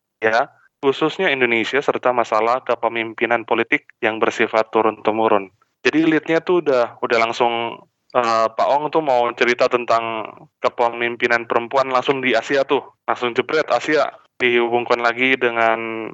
khususnya 0.85 1.33
Indonesia, 1.33 1.81
serta 1.81 2.13
masalah 2.13 2.61
kepemimpinan 2.65 3.49
politik 3.49 3.89
yang 4.05 4.21
bersifat 4.21 4.69
turun-temurun. 4.73 5.49
Jadi 5.81 6.05
leadnya 6.05 6.45
tuh 6.45 6.61
udah 6.61 7.01
udah 7.01 7.19
langsung 7.21 7.81
eh, 8.13 8.47
Pak 8.53 8.69
Ong 8.69 8.93
tuh 8.93 9.01
mau 9.01 9.33
cerita 9.33 9.69
tentang 9.69 10.29
kepemimpinan 10.61 11.49
perempuan 11.49 11.89
langsung 11.89 12.21
di 12.21 12.37
Asia 12.37 12.65
tuh, 12.69 12.85
langsung 13.09 13.33
jebret 13.33 13.69
Asia 13.73 14.13
dihubungkan 14.37 15.01
lagi 15.01 15.37
dengan 15.37 16.13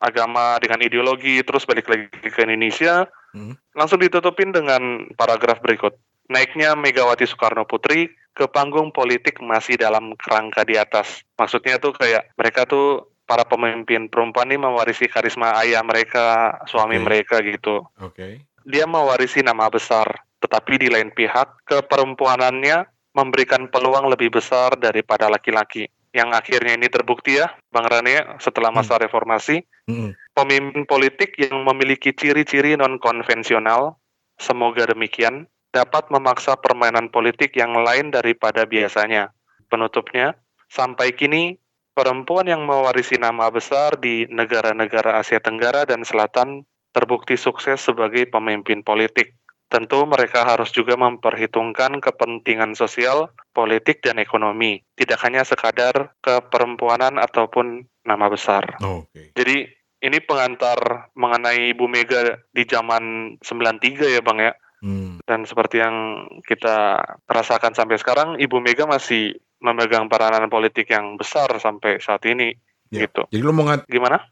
agama 0.00 0.60
dengan 0.60 0.84
ideologi 0.84 1.40
terus 1.40 1.64
balik 1.64 1.88
lagi 1.88 2.08
ke 2.12 2.40
Indonesia 2.44 3.08
Hmm. 3.36 3.52
langsung 3.76 4.00
ditutupin 4.00 4.48
dengan 4.48 5.12
paragraf 5.12 5.60
berikut 5.60 5.92
naiknya 6.32 6.72
Megawati 6.72 7.28
Soekarno 7.28 7.68
Putri 7.68 8.08
ke 8.32 8.48
panggung 8.48 8.88
politik 8.96 9.44
masih 9.44 9.76
dalam 9.76 10.16
kerangka 10.16 10.64
di 10.64 10.80
atas 10.80 11.20
maksudnya 11.36 11.76
tuh 11.76 11.92
kayak 11.92 12.32
mereka 12.40 12.64
tuh 12.64 13.04
para 13.26 13.42
pemimpin 13.44 14.06
perempuan 14.06 14.48
ini 14.48 14.62
mewarisi 14.62 15.10
karisma 15.10 15.58
ayah 15.60 15.82
mereka 15.82 16.56
suami 16.70 16.96
Oke. 16.96 17.04
mereka 17.04 17.36
gitu 17.42 17.82
Oke. 17.98 18.46
dia 18.62 18.86
mewarisi 18.86 19.42
nama 19.42 19.66
besar, 19.70 20.06
tetapi 20.42 20.86
di 20.86 20.88
lain 20.90 21.10
pihak 21.14 21.66
keperempuanannya 21.66 22.86
memberikan 23.16 23.66
peluang 23.72 24.12
lebih 24.12 24.34
besar 24.36 24.76
daripada 24.76 25.32
laki-laki. 25.32 25.88
Yang 26.12 26.30
akhirnya 26.32 26.72
ini 26.76 26.88
terbukti 26.88 27.40
ya, 27.40 27.52
Bang 27.72 27.88
Rane, 27.88 28.12
ya, 28.12 28.24
setelah 28.40 28.72
masa 28.72 28.96
reformasi, 28.96 29.64
Mm-mm. 29.88 30.16
pemimpin 30.32 30.88
politik 30.88 31.36
yang 31.36 31.60
memiliki 31.64 32.12
ciri-ciri 32.12 32.72
non-konvensional, 32.76 34.00
semoga 34.40 34.88
demikian, 34.88 35.44
dapat 35.76 36.08
memaksa 36.08 36.56
permainan 36.56 37.12
politik 37.12 37.52
yang 37.56 37.76
lain 37.76 38.12
daripada 38.12 38.64
biasanya. 38.64 39.28
Penutupnya, 39.68 40.32
sampai 40.72 41.12
kini, 41.12 41.60
perempuan 41.96 42.44
yang 42.44 42.68
mewarisi 42.68 43.16
nama 43.16 43.48
besar 43.48 43.96
di 43.96 44.28
negara-negara 44.28 45.16
Asia 45.16 45.40
Tenggara 45.40 45.88
dan 45.88 46.04
Selatan 46.04 46.68
terbukti 46.92 47.40
sukses 47.40 47.80
sebagai 47.80 48.28
pemimpin 48.28 48.84
politik. 48.84 49.32
Tentu 49.66 50.06
mereka 50.06 50.46
harus 50.46 50.70
juga 50.70 50.94
memperhitungkan 50.94 51.98
kepentingan 51.98 52.78
sosial, 52.78 53.34
politik, 53.50 53.98
dan 54.04 54.22
ekonomi. 54.22 54.78
Tidak 54.94 55.18
hanya 55.26 55.42
sekadar 55.42 56.14
keperempuanan 56.22 57.18
ataupun 57.18 57.82
nama 58.06 58.30
besar. 58.30 58.78
Oh, 58.84 59.02
Oke. 59.10 59.34
Jadi 59.34 59.66
ini 60.06 60.22
pengantar 60.22 61.10
mengenai 61.18 61.74
Ibu 61.74 61.90
Mega 61.90 62.38
di 62.54 62.62
zaman 62.62 63.34
93 63.42 64.14
ya 64.14 64.22
Bang 64.22 64.38
ya. 64.38 64.54
Hmm. 64.86 65.18
Dan 65.26 65.42
seperti 65.48 65.82
yang 65.82 66.28
kita 66.46 67.02
rasakan 67.26 67.74
sampai 67.74 67.98
sekarang, 67.98 68.28
Ibu 68.38 68.62
Mega 68.62 68.86
masih 68.86 69.34
memegang 69.58 70.06
peranan 70.06 70.46
politik 70.46 70.88
yang 70.88 71.16
besar 71.16 71.48
sampai 71.56 71.98
saat 71.98 72.22
ini. 72.24 72.54
Ya. 72.88 73.06
Gitu. 73.06 73.26
Jadi 73.28 73.42
lu 73.42 73.50
mau 73.50 73.66
ngat 73.66 73.84
Gimana? 73.86 74.22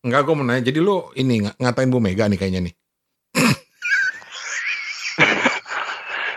enggak 0.00 0.24
gue 0.24 0.32
mau 0.32 0.42
nanya. 0.42 0.64
Jadi 0.64 0.80
lu 0.80 1.12
ini 1.14 1.44
ng- 1.44 1.56
ngatain 1.60 1.92
Bu 1.92 2.00
Mega 2.00 2.24
nih 2.24 2.40
kayaknya 2.40 2.60
nih. 2.64 2.74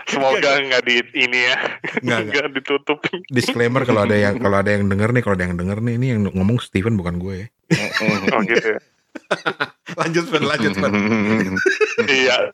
Semoga 0.04 0.60
nggak 0.60 0.84
di 0.84 1.00
ini 1.16 1.40
ya, 1.48 1.56
Enggak, 2.04 2.04
enggak. 2.04 2.20
nggak 2.30 2.46
ditutup. 2.60 2.98
Disclaimer 3.26 3.82
kalau 3.82 4.04
ada 4.04 4.14
yang 4.14 4.36
kalau 4.38 4.60
ada 4.60 4.70
yang 4.70 4.86
denger 4.86 5.10
nih, 5.10 5.22
kalau 5.24 5.34
ada 5.34 5.44
yang 5.48 5.56
denger 5.56 5.78
nih 5.80 5.94
ini 5.96 6.06
yang 6.14 6.20
ngomong 6.28 6.60
Steven 6.60 6.94
bukan 6.94 7.18
gue 7.18 7.34
ya. 7.40 7.46
Oh 8.34 8.42
gitu 8.44 8.76
ya. 8.76 8.80
Lanjut, 9.94 10.26
Van, 10.26 10.44
lanjut, 10.44 10.74
Van. 10.76 10.92
iya. 12.06 12.50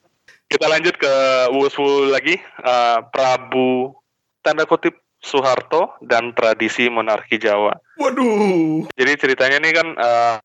Kita 0.46 0.66
lanjut 0.68 0.94
ke 0.94 1.12
Wuswu 1.50 2.08
lagi. 2.08 2.38
Eh, 2.38 2.98
Prabu 3.10 3.96
tanda 4.40 4.64
kutip 4.64 4.96
Soeharto 5.20 6.00
dan 6.00 6.32
tradisi 6.32 6.88
monarki 6.88 7.36
Jawa. 7.36 7.76
Waduh. 8.00 8.88
Jadi 8.96 9.12
ceritanya 9.20 9.60
nih 9.60 9.72
kan 9.76 9.88
eh, 9.92 10.36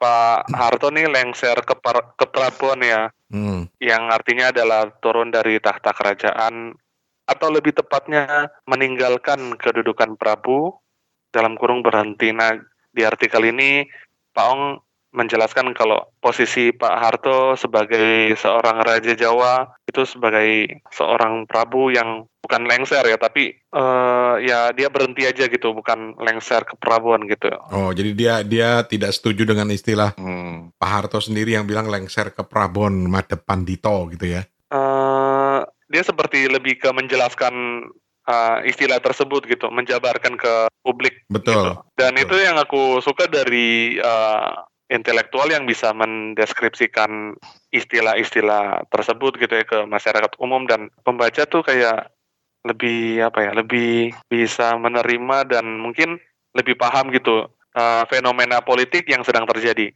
Pak 0.00 0.48
Harto 0.48 0.88
nih 0.88 1.06
lengser 1.12 1.60
ke, 1.60 1.76
par- 1.76 2.16
ke 2.16 2.24
Prabon 2.28 2.80
ya, 2.80 3.12
Hmm. 3.34 3.66
yang 3.82 4.14
artinya 4.14 4.54
adalah 4.54 4.94
turun 5.02 5.34
dari 5.34 5.58
tahta 5.58 5.90
kerajaan 5.90 6.70
atau 7.26 7.48
lebih 7.50 7.74
tepatnya 7.74 8.46
meninggalkan 8.62 9.58
kedudukan 9.58 10.14
Prabu 10.14 10.70
dalam 11.34 11.58
kurung 11.58 11.82
berhenti. 11.82 12.30
Nah, 12.30 12.54
di 12.94 13.02
artikel 13.02 13.42
ini 13.50 13.82
Pak 14.30 14.46
Ong 14.46 14.83
menjelaskan 15.14 15.72
kalau 15.78 16.10
posisi 16.18 16.74
Pak 16.74 16.94
Harto 16.98 17.54
sebagai 17.54 18.34
seorang 18.34 18.82
raja 18.82 19.14
Jawa 19.14 19.78
itu 19.86 20.02
sebagai 20.02 20.82
seorang 20.90 21.46
prabu 21.46 21.94
yang 21.94 22.26
bukan 22.42 22.66
lengser 22.66 23.06
ya, 23.06 23.16
tapi 23.16 23.54
eh, 23.56 24.34
ya 24.44 24.74
dia 24.74 24.90
berhenti 24.90 25.24
aja 25.24 25.46
gitu, 25.46 25.72
bukan 25.72 26.18
lengser 26.18 26.66
ke 26.66 26.74
prabuan 26.76 27.24
gitu. 27.30 27.48
Oh, 27.70 27.94
jadi 27.94 28.10
dia 28.12 28.34
dia 28.42 28.70
tidak 28.84 29.14
setuju 29.14 29.46
dengan 29.48 29.70
istilah 29.70 30.12
Hmm. 30.18 30.74
Pak 30.76 30.90
Harto 30.90 31.18
sendiri 31.22 31.54
yang 31.56 31.64
bilang 31.64 31.88
lengser 31.88 32.34
ke 32.34 32.42
Prabon 32.44 33.06
Madepan 33.08 33.62
Dito 33.64 34.10
gitu 34.10 34.26
ya. 34.26 34.42
eh 34.74 35.60
dia 35.88 36.02
seperti 36.02 36.50
lebih 36.50 36.82
ke 36.82 36.90
menjelaskan 36.90 37.86
eh, 38.28 38.58
istilah 38.68 38.98
tersebut 38.98 39.46
gitu, 39.46 39.70
menjabarkan 39.70 40.34
ke 40.34 40.68
publik. 40.82 41.22
Betul. 41.30 41.54
gitu. 41.54 41.70
Dan 41.96 42.18
betul. 42.18 42.24
itu 42.26 42.36
yang 42.42 42.56
aku 42.58 42.82
suka 43.00 43.30
dari 43.30 43.96
eh, 44.00 44.50
intelektual 44.94 45.50
yang 45.50 45.66
bisa 45.66 45.90
mendeskripsikan 45.90 47.34
istilah-istilah 47.74 48.86
tersebut 48.86 49.34
gitu 49.42 49.58
ya 49.58 49.66
ke 49.66 49.82
masyarakat 49.90 50.38
umum 50.38 50.64
dan 50.70 50.94
pembaca 51.02 51.42
tuh 51.44 51.66
kayak 51.66 52.14
lebih 52.64 53.20
apa 53.26 53.44
ya, 53.44 53.52
lebih 53.52 54.14
bisa 54.30 54.78
menerima 54.78 55.50
dan 55.50 55.82
mungkin 55.82 56.16
lebih 56.54 56.78
paham 56.78 57.10
gitu 57.10 57.50
eh, 57.74 58.04
fenomena 58.06 58.62
politik 58.62 59.10
yang 59.10 59.26
sedang 59.26 59.44
terjadi. 59.50 59.90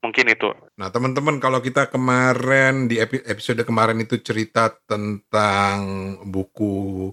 Mungkin 0.00 0.28
itu. 0.30 0.54
Nah, 0.78 0.92
teman-teman 0.92 1.42
kalau 1.42 1.58
kita 1.58 1.90
kemarin 1.90 2.86
di 2.86 3.02
epi- 3.02 3.26
episode 3.26 3.58
kemarin 3.66 3.98
itu 3.98 4.22
cerita 4.22 4.70
tentang 4.86 5.74
buku 6.22 7.10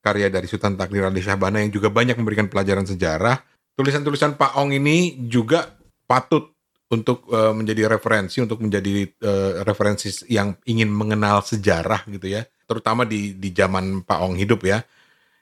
karya 0.00 0.30
dari 0.32 0.46
Sultan 0.46 0.78
Takdir 0.78 1.04
Ali 1.04 1.20
Syahbana 1.20 1.60
yang 1.60 1.72
juga 1.72 1.90
banyak 1.90 2.16
memberikan 2.16 2.46
pelajaran 2.46 2.86
sejarah, 2.86 3.40
tulisan-tulisan 3.74 4.36
Pak 4.36 4.56
Ong 4.56 4.72
ini 4.72 5.16
juga 5.28 5.74
patut 6.08 6.59
untuk 6.90 7.30
eh, 7.30 7.54
menjadi 7.54 7.86
referensi 7.86 8.42
untuk 8.42 8.58
menjadi 8.60 9.06
eh, 9.06 9.52
referensi 9.62 10.10
yang 10.26 10.58
ingin 10.66 10.90
mengenal 10.90 11.38
sejarah 11.42 12.02
gitu 12.10 12.26
ya, 12.26 12.42
terutama 12.66 13.06
di 13.06 13.38
di 13.38 13.54
zaman 13.54 14.02
Pak 14.02 14.18
Ong 14.26 14.34
hidup 14.34 14.66
ya. 14.66 14.82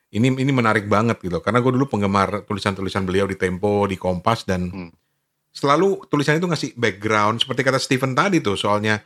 Ini 0.08 0.24
ini 0.40 0.52
menarik 0.52 0.88
banget 0.88 1.20
gitu. 1.20 1.40
Karena 1.44 1.60
gue 1.60 1.72
dulu 1.72 1.84
penggemar 1.88 2.44
tulisan-tulisan 2.48 3.04
beliau 3.04 3.28
di 3.28 3.36
Tempo, 3.36 3.84
di 3.84 3.96
Kompas 4.00 4.44
dan 4.48 4.68
Hmm. 4.72 4.92
selalu 5.52 6.04
tulisan 6.08 6.36
itu 6.40 6.48
ngasih 6.48 6.70
background. 6.76 7.42
Seperti 7.44 7.60
kata 7.64 7.80
Stephen 7.80 8.12
tadi 8.16 8.40
tuh 8.40 8.56
soalnya 8.56 9.00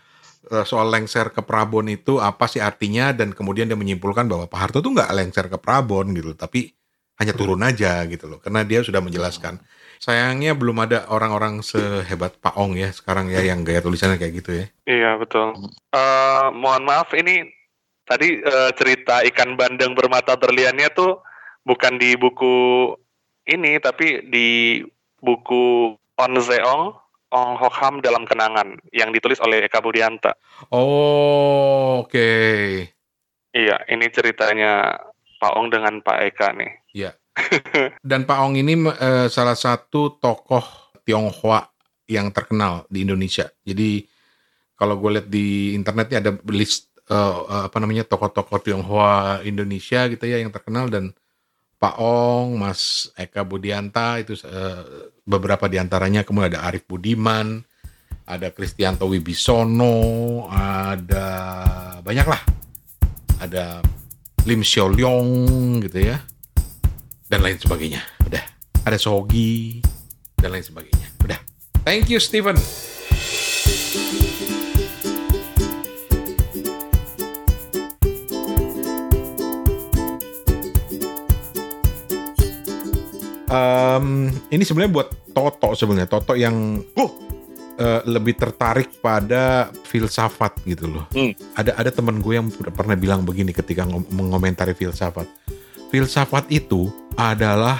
eh, 0.50 0.64
soal 0.66 0.90
lengser 0.90 1.30
ke 1.34 1.42
Prabon 1.46 1.86
itu 1.90 2.18
apa 2.22 2.46
sih 2.50 2.58
artinya 2.62 3.10
dan 3.14 3.30
kemudian 3.34 3.66
dia 3.70 3.78
menyimpulkan 3.78 4.26
bahwa 4.26 4.46
Pak 4.50 4.58
Harto 4.58 4.78
tuh 4.82 4.90
nggak 4.94 5.10
lengser 5.14 5.46
ke 5.50 5.58
Prabon 5.62 6.10
gitu 6.14 6.34
tapi 6.34 6.70
hanya 7.22 7.32
turun 7.34 7.62
aja 7.62 8.02
gitu 8.10 8.26
loh. 8.30 8.38
Karena 8.42 8.66
dia 8.66 8.82
sudah 8.82 8.98
menjelaskan 9.02 9.62
sayangnya 10.02 10.58
belum 10.58 10.82
ada 10.82 11.06
orang-orang 11.14 11.62
sehebat 11.62 12.42
Pak 12.42 12.58
Ong 12.58 12.74
ya 12.74 12.90
sekarang 12.90 13.30
ya 13.30 13.38
yang 13.38 13.62
gaya 13.62 13.78
tulisannya 13.78 14.18
kayak 14.18 14.34
gitu 14.42 14.50
ya 14.58 14.66
Iya 14.82 15.10
betul. 15.22 15.54
Eh 15.94 16.46
mohon 16.50 16.82
maaf 16.82 17.14
ini 17.14 17.46
tadi 18.02 18.42
eh, 18.42 18.70
cerita 18.74 19.22
ikan 19.30 19.54
bandeng 19.54 19.94
bermata 19.94 20.34
berliannya 20.34 20.90
tuh 20.90 21.22
bukan 21.62 22.02
di 22.02 22.18
buku 22.18 22.90
ini 23.46 23.78
tapi 23.78 24.26
di 24.26 24.82
buku 25.22 25.94
On 26.18 26.34
Zeong 26.42 26.98
Ong 27.32 27.52
Hokham 27.62 28.02
dalam 28.02 28.26
kenangan 28.26 28.82
yang 28.90 29.14
ditulis 29.14 29.38
oleh 29.38 29.62
Eka 29.64 29.78
Budianta. 29.78 30.34
oh 30.74 32.02
oke 32.02 32.30
Iya, 33.52 33.84
ini 33.92 34.08
ceritanya 34.08 34.96
Pak 35.36 35.52
Ong 35.60 35.68
dengan 35.68 36.00
Pak 36.00 36.18
Eka 36.24 36.56
nih. 36.56 36.72
dan 38.10 38.28
Pak 38.28 38.38
Ong 38.44 38.56
ini 38.60 38.74
eh, 38.88 39.28
salah 39.32 39.56
satu 39.56 40.20
tokoh 40.20 40.92
Tionghoa 41.02 41.66
yang 42.06 42.30
terkenal 42.30 42.86
di 42.92 43.02
Indonesia. 43.02 43.48
Jadi 43.64 44.04
kalau 44.76 44.98
gue 44.98 45.18
lihat 45.18 45.28
di 45.30 45.72
internetnya 45.74 46.18
ada 46.22 46.32
list 46.52 46.92
eh, 47.08 47.66
apa 47.68 47.76
namanya 47.80 48.04
tokoh-tokoh 48.06 48.60
Tionghoa 48.62 49.42
Indonesia 49.42 50.06
gitu 50.12 50.24
ya 50.28 50.38
yang 50.38 50.52
terkenal. 50.52 50.92
Dan 50.92 51.16
Pak 51.82 51.98
Ong, 51.98 52.62
Mas 52.62 53.10
Eka 53.18 53.42
Budianta 53.42 54.20
itu 54.20 54.38
eh, 54.46 55.10
beberapa 55.24 55.66
di 55.66 55.80
antaranya 55.80 56.22
kemudian 56.22 56.54
ada 56.54 56.68
Arif 56.68 56.86
Budiman, 56.86 57.64
ada 58.28 58.52
Kristianto 58.54 59.08
Wibisono, 59.10 60.46
ada 60.52 61.26
banyak 62.04 62.26
lah, 62.28 62.42
ada 63.42 63.82
Lim 64.46 64.62
Xiao 64.62 64.90
Leong 64.90 65.82
gitu 65.82 65.98
ya 66.02 66.31
dan 67.32 67.40
lain 67.40 67.56
sebagainya. 67.56 68.04
Udah. 68.28 68.44
Ada 68.84 69.00
Sogi 69.00 69.80
dan 70.36 70.52
lain 70.52 70.60
sebagainya. 70.60 71.08
Udah. 71.24 71.40
Thank 71.80 72.12
you 72.12 72.20
Steven. 72.20 72.60
Em, 83.52 84.28
ini 84.52 84.64
sebenarnya 84.68 84.92
buat 84.92 85.08
Toto 85.32 85.72
sebenarnya. 85.72 86.12
Toto 86.12 86.36
yang 86.36 86.84
eh, 87.80 88.00
lebih 88.12 88.36
tertarik 88.36 89.00
pada 89.00 89.72
filsafat 89.88 90.60
gitu 90.68 90.84
loh. 90.84 91.08
Hmm. 91.16 91.32
Ada 91.56 91.80
ada 91.80 91.88
teman 91.88 92.20
gue 92.20 92.36
yang 92.36 92.52
pernah 92.52 92.92
bilang 92.92 93.24
begini 93.24 93.56
ketika 93.56 93.88
ngom- 93.88 94.12
mengomentari 94.12 94.76
filsafat. 94.76 95.24
Filsafat 95.92 96.48
itu 96.48 96.88
adalah 97.20 97.76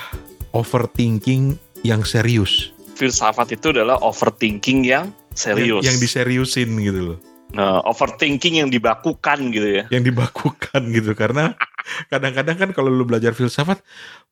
overthinking 0.52 1.56
yang 1.80 2.04
serius, 2.04 2.76
Filsafat 2.92 3.56
itu 3.56 3.72
adalah 3.72 3.96
overthinking 4.04 4.84
yang 4.84 5.08
serius. 5.32 5.80
yang, 5.80 5.88
yang 5.88 5.96
diseriusin 5.96 6.68
gitu 6.76 7.00
loh, 7.00 7.18
Nah, 7.56 7.80
overthinking 7.88 8.60
yang 8.60 8.68
dibakukan 8.68 9.48
gitu 9.48 9.80
ya. 9.80 9.84
yang 9.88 10.04
dibakukan 10.04 10.92
gitu 10.92 11.16
karena 11.16 11.56
kadang-kadang 12.12 12.56
kan 12.60 12.70
kalau 12.76 12.92
lu 12.92 13.08
belajar 13.08 13.32
filsafat, 13.32 13.80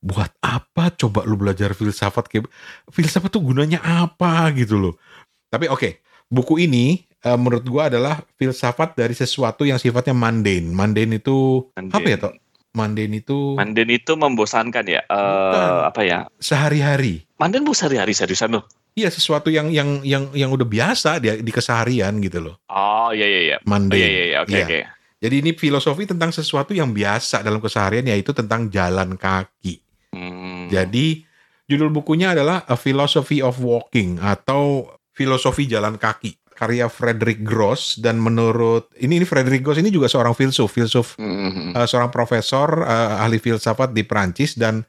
buat 0.04 0.28
apa 0.44 0.92
coba 1.00 1.24
lu 1.24 1.40
belajar 1.40 1.72
filsafat 1.72 2.28
kayak 2.28 2.52
filsafat 2.92 3.32
tuh 3.32 3.40
gunanya 3.40 3.80
apa 3.80 4.52
gitu 4.60 4.76
loh. 4.76 5.00
Tapi 5.48 5.72
oke, 5.72 6.04
buku 6.28 6.68
ini 6.68 7.00
eh, 7.24 7.38
menurut 7.40 7.64
gua 7.64 7.88
adalah 7.88 8.20
filsafat 8.36 8.92
dari 8.92 9.16
sesuatu 9.16 9.64
yang 9.64 9.80
sifatnya 9.80 10.12
mundane. 10.12 10.68
Mundane 10.68 11.16
itu 11.16 11.64
apa 11.72 12.04
ya 12.04 12.20
toh? 12.20 12.36
Mundane 12.70 13.18
itu 13.18 13.58
Manden 13.58 13.90
itu 13.90 14.14
membosankan 14.14 14.86
ya. 14.86 15.02
Bukan. 15.10 15.90
apa 15.90 16.00
ya? 16.06 16.18
sehari-hari. 16.38 17.26
Manden 17.34 17.66
bu 17.66 17.74
sehari-hari 17.74 18.14
seriusan 18.14 18.54
loh. 18.54 18.64
Iya 18.94 19.10
sesuatu 19.10 19.50
yang 19.50 19.70
yang 19.70 20.02
yang 20.02 20.30
yang 20.34 20.50
udah 20.50 20.66
biasa 20.66 21.18
di, 21.18 21.42
di 21.42 21.50
keseharian 21.50 22.18
gitu 22.22 22.38
loh. 22.42 22.54
Oh 22.66 23.10
iya 23.10 23.26
iya 23.26 23.40
iya. 23.42 23.56
Oh, 23.58 23.66
Mundane. 23.66 23.98
iya 23.98 24.08
iya 24.08 24.24
iya. 24.24 24.38
Oke 24.42 24.54
Iya. 24.54 24.64
oke. 24.66 24.80
Jadi 25.20 25.34
ini 25.36 25.50
filosofi 25.52 26.08
tentang 26.08 26.32
sesuatu 26.32 26.72
yang 26.72 26.96
biasa 26.96 27.44
dalam 27.44 27.60
keseharian 27.60 28.08
yaitu 28.08 28.32
tentang 28.32 28.72
jalan 28.72 29.20
kaki. 29.20 29.82
Hmm. 30.16 30.72
Jadi 30.72 31.26
judul 31.68 31.92
bukunya 31.92 32.32
adalah 32.32 32.64
A 32.64 32.74
Philosophy 32.74 33.44
of 33.44 33.60
Walking 33.60 34.16
atau 34.18 34.88
Filosofi 35.10 35.68
Jalan 35.68 36.00
Kaki 36.00 36.39
karya 36.60 36.92
Frederick 36.92 37.40
Gross 37.40 37.96
dan 37.96 38.20
menurut 38.20 38.92
ini 39.00 39.16
ini 39.16 39.24
Frederick 39.24 39.64
Gross 39.64 39.80
ini 39.80 39.88
juga 39.88 40.12
seorang 40.12 40.36
filsuf, 40.36 40.68
filsuf 40.68 41.16
Hmm. 41.16 41.72
eh, 41.72 41.86
seorang 41.88 42.12
profesor 42.12 42.84
eh, 42.84 43.16
ahli 43.16 43.40
filsafat 43.40 43.96
di 43.96 44.04
Prancis 44.04 44.60
dan 44.60 44.84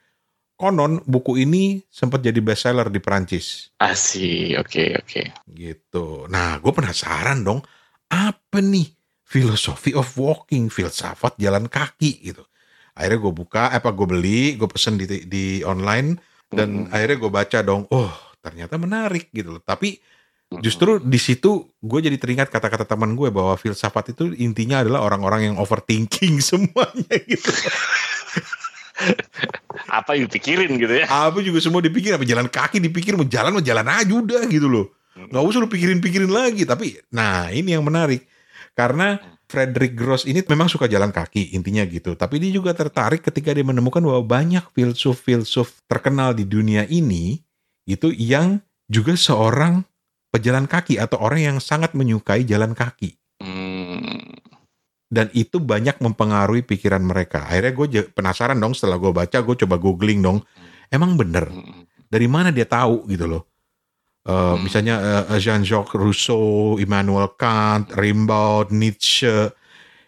konon 0.60 1.00
buku 1.08 1.40
ini 1.40 1.80
sempat 1.88 2.20
jadi 2.20 2.38
bestseller 2.38 2.92
di 2.92 3.00
Prancis. 3.00 3.72
Asih. 3.80 4.60
Oke 4.60 4.94
oke. 4.94 5.22
gitu. 5.48 6.28
Nah, 6.28 6.60
gue 6.60 6.70
penasaran 6.70 7.42
dong, 7.42 7.64
apa 8.08 8.60
nih 8.60 8.92
filosofi 9.24 9.96
of 9.96 10.12
walking, 10.20 10.68
filsafat 10.68 11.40
jalan 11.40 11.66
kaki 11.66 12.20
gitu. 12.22 12.44
Akhirnya 12.92 13.20
gue 13.22 13.34
buka, 13.34 13.72
apa 13.72 13.90
gue 13.90 14.04
beli, 14.06 14.42
gue 14.54 14.68
pesen 14.68 15.00
di, 15.00 15.08
di 15.24 15.64
online, 15.64 16.20
dan 16.52 16.86
Mhm. 16.86 16.92
akhirnya 16.92 17.18
gue 17.18 17.32
baca 17.32 17.60
dong, 17.64 17.88
oh 17.88 18.12
ternyata 18.44 18.76
menarik 18.76 19.32
gitu 19.32 19.56
loh. 19.56 19.64
Tapi 19.64 19.96
justru 20.60 21.00
di 21.00 21.16
situ 21.16 21.72
gue 21.80 22.00
jadi 22.04 22.20
teringat 22.20 22.52
kata-kata 22.52 22.84
teman 22.84 23.16
gue 23.16 23.32
bahwa 23.32 23.56
filsafat 23.56 24.12
itu 24.12 24.36
intinya 24.36 24.84
adalah 24.84 25.08
orang-orang 25.08 25.52
yang 25.52 25.56
overthinking 25.56 26.44
semuanya 26.48 27.16
gitu. 27.24 27.52
apa 29.88 30.20
yang 30.20 30.28
dipikirin 30.28 30.76
gitu 30.76 30.92
ya? 30.92 31.08
apa 31.08 31.40
juga 31.40 31.64
semua 31.64 31.80
dipikir, 31.80 32.12
apa 32.14 32.28
jalan 32.28 32.52
kaki 32.52 32.84
dipikir, 32.84 33.16
mau 33.16 33.26
jalan 33.26 33.56
mau 33.56 33.64
jalan 33.64 33.88
aja 33.88 34.12
udah 34.12 34.44
gitu 34.52 34.68
loh. 34.68 34.92
nggak 35.12 35.44
usah 35.44 35.60
lu 35.64 35.68
pikirin-pikirin 35.72 36.32
lagi 36.32 36.64
tapi 36.68 37.00
nah 37.12 37.52
ini 37.52 37.76
yang 37.76 37.84
menarik 37.84 38.28
karena 38.76 39.20
Frederick 39.52 40.00
Gross 40.00 40.24
ini 40.24 40.40
memang 40.48 40.72
suka 40.72 40.88
jalan 40.88 41.12
kaki 41.12 41.52
intinya 41.52 41.84
gitu 41.84 42.16
tapi 42.16 42.40
dia 42.40 42.56
juga 42.56 42.72
tertarik 42.72 43.20
ketika 43.20 43.52
dia 43.52 43.68
menemukan 43.68 44.00
bahwa 44.00 44.24
banyak 44.24 44.64
filsuf-filsuf 44.72 45.84
terkenal 45.92 46.32
di 46.32 46.48
dunia 46.48 46.88
ini 46.88 47.44
itu 47.84 48.16
yang 48.16 48.64
juga 48.88 49.20
seorang 49.20 49.84
pejalan 50.32 50.66
kaki 50.66 50.98
atau 50.98 51.20
orang 51.20 51.56
yang 51.56 51.58
sangat 51.60 51.94
menyukai 51.94 52.48
jalan 52.48 52.74
kaki. 52.74 53.20
Hmm. 53.42 54.38
dan 55.12 55.28
itu 55.36 55.60
banyak 55.60 56.00
mempengaruhi 56.00 56.64
pikiran 56.64 57.04
mereka. 57.04 57.44
Akhirnya 57.44 57.74
gue 57.76 57.88
penasaran 58.16 58.56
dong 58.56 58.72
setelah 58.72 58.96
gue 58.96 59.12
baca 59.12 59.44
gue 59.44 59.56
coba 59.66 59.76
googling 59.76 60.24
dong. 60.24 60.40
Emang 60.88 61.20
bener? 61.20 61.52
Hmm. 61.52 61.84
dari 62.12 62.28
mana 62.28 62.52
dia 62.52 62.64
tahu 62.68 63.08
gitu 63.12 63.28
loh. 63.28 63.44
Eh, 64.24 64.32
Hmm. 64.32 64.62
Misalnya 64.64 65.26
eh, 65.28 65.40
Jean-Jacques 65.42 65.98
Rousseau, 65.98 66.80
Immanuel 66.80 67.34
Kant, 67.36 67.92
Rimbaud, 67.92 68.72
Nietzsche, 68.72 69.52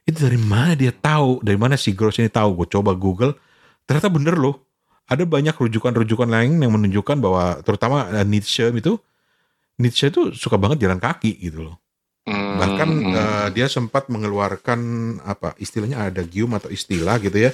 itu 0.03 0.17
dari 0.19 0.35
mana 0.35 0.75
dia 0.75 0.91
tahu? 0.91 1.39
Dari 1.39 1.55
mana 1.55 1.79
si 1.79 1.95
Gross 1.95 2.19
ini 2.19 2.27
tahu? 2.27 2.63
Gue 2.63 2.67
coba 2.67 2.91
Google. 2.91 3.39
Ternyata 3.87 4.11
bener 4.11 4.35
loh. 4.35 4.67
Ada 5.07 5.23
banyak 5.27 5.55
rujukan-rujukan 5.55 6.27
lain 6.31 6.59
yang 6.59 6.71
menunjukkan 6.75 7.19
bahwa 7.19 7.59
terutama 7.63 8.07
uh, 8.07 8.23
Nietzsche 8.27 8.71
itu 8.71 8.99
Nietzsche 9.81 10.13
itu 10.13 10.35
suka 10.35 10.59
banget 10.61 10.85
jalan 10.85 11.01
kaki 11.01 11.39
gitu 11.41 11.71
loh. 11.71 11.77
Hmm, 12.23 12.55
bahkan 12.55 12.89
uh, 13.11 13.47
dia 13.51 13.67
sempat 13.67 14.07
mengeluarkan 14.07 14.79
apa 15.27 15.59
istilahnya 15.59 16.07
ada 16.07 16.23
gium 16.23 16.55
atau 16.55 16.71
istilah 16.71 17.19
gitu 17.19 17.35
ya 17.35 17.51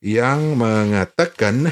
yang 0.00 0.56
mengatakan 0.56 1.68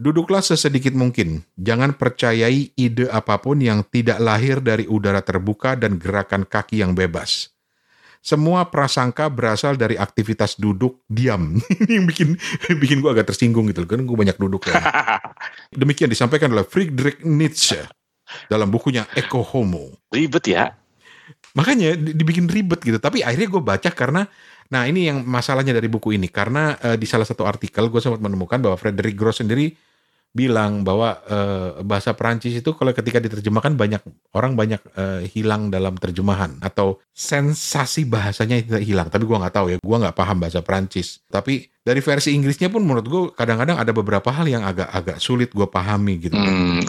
duduklah 0.00 0.40
sesedikit 0.40 0.96
mungkin. 0.96 1.44
Jangan 1.60 2.00
percayai 2.00 2.72
ide 2.72 3.06
apa 3.12 3.36
pun 3.36 3.60
yang 3.60 3.84
tidak 3.84 4.16
lahir 4.16 4.64
dari 4.64 4.88
udara 4.88 5.20
terbuka 5.20 5.76
dan 5.76 6.00
gerakan 6.00 6.48
kaki 6.48 6.80
yang 6.80 6.96
bebas. 6.96 7.52
Semua 8.20 8.68
prasangka 8.68 9.32
berasal 9.32 9.80
dari 9.80 9.96
aktivitas 9.96 10.56
duduk 10.56 11.04
diam. 11.08 11.60
Ini 11.84 11.92
yang 12.00 12.06
bikin 12.08 12.28
bikin 12.82 13.04
gue 13.04 13.10
agak 13.12 13.32
tersinggung 13.32 13.68
gitu 13.68 13.84
loh 13.84 13.88
kan 13.92 14.00
gue 14.00 14.16
banyak 14.16 14.36
duduk 14.40 14.72
ya. 14.72 14.80
Demikian 15.80 16.08
disampaikan 16.08 16.52
oleh 16.56 16.64
Friedrich 16.64 17.20
Nietzsche 17.20 17.84
dalam 18.48 18.68
bukunya 18.70 19.06
Ecce 19.16 19.40
Homo. 19.54 19.94
Ribet 20.12 20.46
ya. 20.50 20.74
makanya 21.54 21.94
di- 21.98 22.14
dibikin 22.14 22.46
ribet 22.50 22.82
gitu. 22.82 22.98
Tapi 22.98 23.22
akhirnya 23.22 23.48
gue 23.50 23.62
baca 23.62 23.90
karena 23.90 24.26
nah 24.70 24.86
ini 24.86 25.10
yang 25.10 25.22
masalahnya 25.26 25.74
dari 25.74 25.86
buku 25.90 26.14
ini. 26.14 26.30
Karena 26.30 26.74
eh, 26.78 26.96
di 26.98 27.06
salah 27.06 27.26
satu 27.26 27.46
artikel 27.46 27.86
gue 27.90 28.00
sempat 28.02 28.22
menemukan 28.22 28.58
bahwa 28.62 28.76
Frederick 28.78 29.14
Gross 29.18 29.42
sendiri 29.42 29.74
bilang 30.30 30.86
bahwa 30.86 31.18
eh, 31.26 31.82
bahasa 31.82 32.14
Perancis 32.14 32.54
itu 32.54 32.70
kalau 32.78 32.94
ketika 32.94 33.18
diterjemahkan 33.18 33.74
banyak 33.74 34.02
orang 34.34 34.54
banyak 34.54 34.78
eh, 34.94 35.26
hilang 35.26 35.74
dalam 35.74 35.98
terjemahan 35.98 36.58
atau 36.62 37.02
sensasi 37.10 38.06
bahasanya 38.06 38.62
itu 38.62 38.78
hilang 38.78 39.10
tapi 39.10 39.26
gue 39.26 39.34
nggak 39.34 39.54
tahu 39.54 39.66
ya 39.74 39.76
gue 39.82 39.96
nggak 40.06 40.14
paham 40.14 40.38
bahasa 40.38 40.62
Perancis 40.62 41.18
tapi 41.26 41.66
dari 41.82 41.98
versi 41.98 42.30
Inggrisnya 42.38 42.70
pun 42.70 42.86
menurut 42.86 43.06
gue 43.10 43.22
kadang-kadang 43.34 43.82
ada 43.82 43.90
beberapa 43.90 44.30
hal 44.30 44.46
yang 44.46 44.62
agak-agak 44.62 45.18
sulit 45.18 45.50
gue 45.50 45.66
pahami 45.66 46.22
gitu 46.22 46.38
Hmm. 46.40 46.80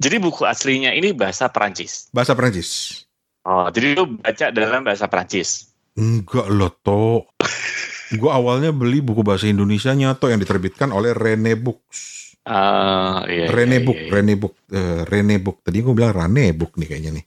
Jadi 0.00 0.16
buku 0.22 0.46
aslinya 0.48 0.94
ini 0.94 1.12
bahasa 1.12 1.50
Perancis. 1.50 2.08
bahasa 2.14 2.32
Perancis 2.32 3.04
Oh, 3.44 3.68
jadi 3.68 3.92
lu 3.92 4.16
baca 4.16 4.48
dalam 4.48 4.88
bahasa 4.88 5.04
Perancis. 5.04 5.68
Enggak 6.00 6.48
loh, 6.48 6.72
To. 6.80 7.28
Gue 8.20 8.30
awalnya 8.32 8.72
beli 8.72 9.04
buku 9.04 9.20
bahasa 9.20 9.44
Indonesianya 9.44 10.16
Toh 10.16 10.32
yang 10.32 10.40
diterbitkan 10.40 10.88
oleh 10.88 11.12
Rene 11.12 11.52
Books. 11.52 12.23
Ah, 12.44 13.24
iya, 13.24 13.48
Rene 13.48 13.80
iya, 13.80 13.84
Book, 13.88 13.96
iya, 13.96 14.04
iya. 14.04 14.12
Rene 14.12 14.34
Book, 14.36 14.54
eh, 14.68 15.00
Rene 15.08 15.36
Book. 15.40 15.64
Tadi 15.64 15.80
gue 15.80 15.94
bilang 15.96 16.12
Rane 16.12 16.52
Book 16.52 16.76
nih 16.76 16.88
kayaknya 16.92 17.10
nih. 17.16 17.24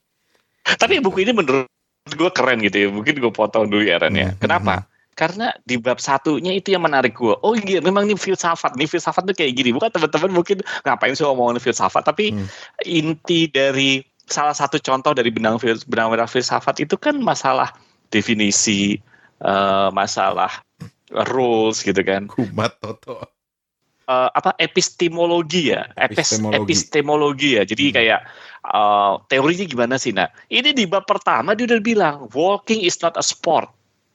Tapi 0.77 1.01
buku 1.01 1.25
ini 1.25 1.33
menurut 1.33 1.65
gue 2.05 2.29
keren 2.29 2.61
gitu 2.61 2.77
ya. 2.77 2.87
Mungkin 2.93 3.17
gue 3.17 3.31
potong 3.33 3.65
dulu 3.65 3.81
ya 3.81 3.97
Ren 3.97 4.13
ya. 4.13 4.29
Hmm, 4.31 4.37
Kenapa? 4.37 4.85
Karena 5.17 5.49
di 5.65 5.81
bab 5.81 5.97
satunya 5.97 6.53
itu 6.53 6.69
yang 6.69 6.85
menarik 6.85 7.17
gue. 7.17 7.33
Oh 7.41 7.57
iya, 7.57 7.81
memang 7.81 8.05
ini 8.05 8.13
filsafat. 8.13 8.77
Nih 8.77 8.85
filsafat 8.85 9.25
tuh 9.25 9.33
kayak 9.33 9.57
gini. 9.57 9.73
Bukan 9.73 9.89
teman-teman 9.89 10.29
mungkin 10.29 10.61
ngapain 10.85 11.17
sih 11.17 11.25
ngomongin 11.25 11.57
filsafat. 11.57 12.05
Tapi 12.05 12.37
Hmm. 12.37 12.45
inti 12.85 13.49
dari 13.49 14.05
salah 14.29 14.53
satu 14.53 14.77
contoh 14.77 15.17
dari 15.17 15.33
benang 15.33 15.57
benang 15.89 16.13
merah 16.13 16.29
filsafat 16.29 16.77
itu 16.85 16.93
kan 17.01 17.17
masalah 17.17 17.73
definisi, 18.13 19.01
eh, 19.41 19.89
masalah 19.89 20.61
rules 21.33 21.81
gitu 21.81 22.05
kan. 22.05 22.29
Kumat 22.29 22.77
Toto. 22.77 23.36
Eh, 24.07 24.29
apa 24.31 24.55
epistemologi 24.57 25.75
ya 25.75 25.85
Epis- 25.93 26.39
Epistemologi. 26.39 26.63
epistemologi 26.63 27.49
ya 27.55 27.63
jadi 27.63 27.83
Hmm. 27.85 27.95
kayak 27.95 28.21
eh, 28.65 29.13
teorinya 29.27 29.65
gimana 29.67 29.95
sih 29.95 30.11
nah 30.11 30.27
ini 30.47 30.71
di 30.71 30.87
bab 30.87 31.03
pertama 31.03 31.53
dia 31.53 31.67
udah 31.67 31.79
bilang 31.79 32.15
walking 32.31 32.81
is 32.81 32.97
not 32.99 33.13
a 33.13 33.23
sport 33.23 33.67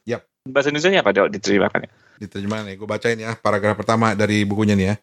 Yap. 0.03 0.25
bahasa 0.43 0.69
Indonesia 0.69 0.99
apa 0.99 1.11
Dok, 1.11 1.29
diterjemahkan 1.31 1.81
ya 1.85 1.91
Diterjemahan 2.13 2.69
nih, 2.69 2.75
gue 2.77 2.87
bacain 2.87 3.17
ya 3.17 3.33
paragraf 3.35 3.73
pertama 3.75 4.13
dari 4.13 4.45
bukunya 4.45 4.77
nih 4.77 4.85
ya. 4.85 4.95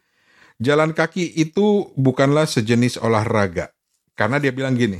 Jalan 0.62 0.94
kaki 0.94 1.36
itu 1.36 1.90
bukanlah 1.92 2.46
sejenis 2.46 2.96
olahraga. 2.96 3.74
Karena 4.14 4.38
dia 4.38 4.54
bilang 4.54 4.78
gini, 4.78 4.96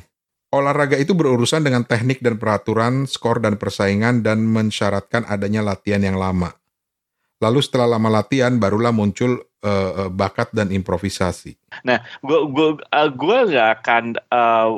olahraga 0.50 0.98
itu 0.98 1.14
berurusan 1.14 1.62
dengan 1.64 1.87
teknik 1.87 2.18
dan 2.20 2.37
peraturan, 2.37 3.07
skor 3.07 3.40
dan 3.40 3.57
persaingan 3.57 4.20
dan 4.26 4.42
mensyaratkan 4.42 5.22
adanya 5.24 5.62
latihan 5.62 6.03
yang 6.03 6.18
lama. 6.18 6.50
Lalu 7.40 7.61
setelah 7.62 7.96
lama 7.96 8.11
latihan 8.20 8.59
barulah 8.59 8.90
muncul 8.92 9.40
eh, 9.64 10.11
bakat 10.11 10.49
dan 10.57 10.73
improvisasi. 10.73 11.57
gue 12.25 12.40
gue 12.49 12.68
gue 13.12 13.38
nggak 13.53 13.68
akan 13.81 14.05
eh, 14.16 14.70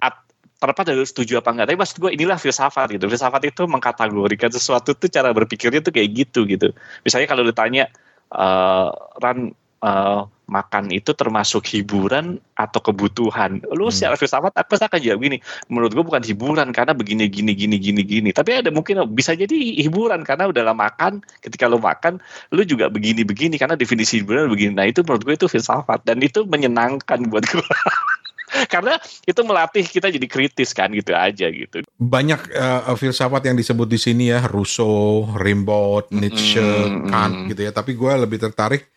at- 0.00 0.24
terlepas 0.62 0.84
dari 0.86 1.04
setuju 1.04 1.42
apa 1.44 1.50
enggak 1.52 1.66
tapi 1.68 1.78
maksud 1.78 1.96
gue 2.00 2.10
inilah 2.16 2.38
filsafat 2.40 2.96
gitu 2.96 3.04
filsafat 3.10 3.42
itu 3.52 3.68
mengkategorikan 3.68 4.48
sesuatu 4.48 4.96
tuh 4.96 5.12
cara 5.12 5.28
berpikirnya 5.34 5.84
tuh 5.84 5.92
kayak 5.92 6.08
gitu 6.14 6.48
gitu 6.48 6.72
misalnya 7.04 7.28
kalau 7.28 7.44
ditanya 7.44 7.90
eh 8.32 8.88
ran 9.20 9.52
eh, 9.84 10.20
makan 10.44 10.92
itu 10.92 11.16
termasuk 11.16 11.64
hiburan 11.68 12.36
atau 12.56 12.80
kebutuhan? 12.80 13.64
Lu 13.72 13.88
Hmm. 13.88 13.94
secara 13.94 14.14
filsafat 14.16 14.52
aku 14.56 14.76
akan 14.76 15.00
jawab 15.00 15.20
gini 15.24 15.38
menurut 15.72 15.92
gue 15.96 16.04
bukan 16.04 16.24
hiburan 16.24 16.68
karena 16.72 16.92
begini 16.92 17.28
gini 17.28 17.52
gini 17.56 17.76
gini 17.80 18.02
gini. 18.04 18.30
Tapi 18.32 18.64
ada 18.64 18.68
mungkin 18.72 19.04
bisa 19.12 19.32
jadi 19.32 19.56
hiburan 19.84 20.24
karena 20.24 20.48
udah 20.48 20.62
lama 20.72 20.84
makan 20.84 21.24
ketika 21.40 21.64
lu 21.64 21.80
makan 21.80 22.20
lu 22.52 22.64
juga 22.64 22.92
begini 22.92 23.24
begini. 23.24 23.56
Karena 23.56 23.76
definisi 23.76 24.20
hiburan 24.20 24.52
begini. 24.52 24.76
Nah 24.76 24.88
itu 24.88 25.00
menurut 25.04 25.24
gue 25.24 25.34
itu 25.36 25.48
filsafat. 25.48 26.04
Dan 26.04 26.20
itu 26.20 26.44
menyenangkan 26.44 27.24
buat 27.28 27.44
gue 27.48 27.64
karena 28.72 28.94
itu 29.26 29.40
melatih 29.42 29.82
kita 29.82 30.12
jadi 30.12 30.26
kritis 30.30 30.70
kan 30.76 30.92
gitu 30.94 31.10
aja 31.16 31.50
gitu. 31.50 31.82
Banyak 31.98 32.40
eh, 32.52 32.94
filsafat 32.94 33.50
yang 33.50 33.56
disebut 33.58 33.88
di 33.88 33.98
sini 33.98 34.30
ya, 34.30 34.46
Rousseau, 34.46 35.26
Rimbaud, 35.34 36.14
Nietzsche, 36.14 36.62
Mm-mm, 36.62 37.10
Kant 37.10 37.34
mm. 37.34 37.46
gitu 37.54 37.60
ya. 37.66 37.72
Tapi 37.74 37.98
gue 37.98 38.12
lebih 38.14 38.38
tertarik 38.38 38.93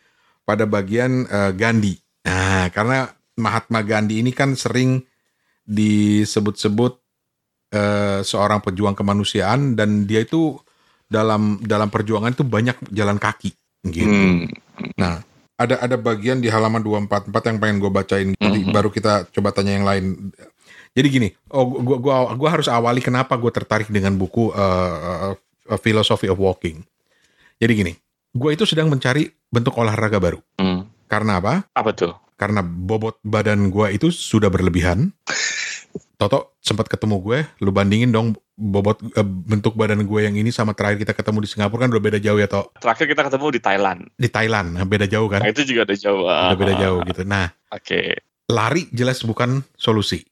pada 0.47 0.63
bagian 0.63 1.27
eh, 1.27 1.51
Gandhi. 1.51 1.99
Nah, 2.23 2.71
karena 2.71 3.11
Mahatma 3.35 3.83
Gandhi 3.83 4.23
ini 4.23 4.31
kan 4.31 4.55
sering 4.55 5.03
disebut-sebut 5.67 6.95
eh, 7.75 8.23
seorang 8.23 8.63
pejuang 8.63 8.95
kemanusiaan 8.95 9.75
dan 9.75 10.07
dia 10.07 10.23
itu 10.23 10.55
dalam 11.07 11.59
dalam 11.63 11.91
perjuangan 11.91 12.31
itu 12.31 12.47
banyak 12.47 12.79
jalan 12.95 13.19
kaki 13.19 13.51
gitu. 13.91 14.07
Hmm. 14.07 14.47
Ada 15.57 15.81
ada 15.83 15.97
bagian 15.97 16.37
di 16.39 16.47
halaman 16.47 16.79
244 16.79 17.49
yang 17.49 17.57
pengen 17.57 17.77
gue 17.81 17.91
bacain. 17.91 18.29
Jadi 18.37 18.59
Mhm. 18.63 18.71
baru 18.71 18.89
kita 18.93 19.25
coba 19.33 19.49
tanya 19.51 19.73
yang 19.73 19.87
lain. 19.87 20.31
Jadi 20.93 21.07
gini, 21.09 21.29
oh 21.49 21.65
gua 21.81 21.97
gua 21.97 22.15
gua 22.33 22.49
harus 22.49 22.69
awali 22.69 23.01
kenapa 23.01 23.37
gue 23.37 23.49
tertarik 23.53 23.89
dengan 23.89 24.13
buku 24.17 24.49
eh, 24.53 25.33
eh, 25.33 25.79
Philosophy 25.81 26.29
of 26.29 26.37
Walking. 26.37 26.81
Jadi 27.57 27.73
gini, 27.73 27.93
gue 28.37 28.51
itu 28.53 28.63
sedang 28.69 28.87
mencari 28.93 29.25
bentuk 29.49 29.73
olahraga 29.81 30.21
baru. 30.21 30.39
Hmm. 30.61 30.85
Karena 31.09 31.41
apa? 31.41 31.65
apa 31.73 31.91
tuh 31.97 32.13
Karena 32.37 32.61
bobot 32.61 33.17
badan 33.25 33.73
gue 33.73 33.87
itu 33.97 34.13
sudah 34.13 34.53
berlebihan. 34.53 35.09
Toto 36.17 36.57
sempat 36.61 36.89
ketemu 36.89 37.21
gue, 37.21 37.39
lu 37.61 37.69
bandingin 37.73 38.09
dong 38.13 38.37
bobot 38.57 38.97
eh, 39.13 39.21
bentuk 39.25 39.77
badan 39.77 40.01
gue 40.01 40.19
yang 40.21 40.33
ini 40.33 40.49
sama 40.49 40.73
terakhir 40.73 41.05
kita 41.05 41.13
ketemu 41.13 41.45
di 41.45 41.49
Singapura 41.49 41.85
kan 41.85 41.93
udah 41.93 42.01
beda 42.01 42.17
jauh 42.17 42.41
ya 42.41 42.49
Tok. 42.49 42.81
terakhir 42.81 43.05
kita 43.13 43.21
ketemu 43.29 43.45
di 43.53 43.61
Thailand 43.61 43.99
Di 44.17 44.29
Thailand 44.33 44.67
nah, 44.73 44.81
beda 44.81 45.05
jauh 45.05 45.29
kan? 45.29 45.45
nah 45.45 45.49
itu 45.53 45.61
juga 45.61 45.85
ada 45.85 45.93
jauh 45.93 46.25
Udah 46.25 46.57
beda 46.57 46.73
Ah, 46.73 46.79
jauh 46.81 46.99
gitu. 47.05 47.21
Nah, 47.21 47.53
oke 47.69 48.01
lari 48.47 48.87
jelas 48.95 49.21
bukan 49.27 49.61
solusi. 49.75 50.23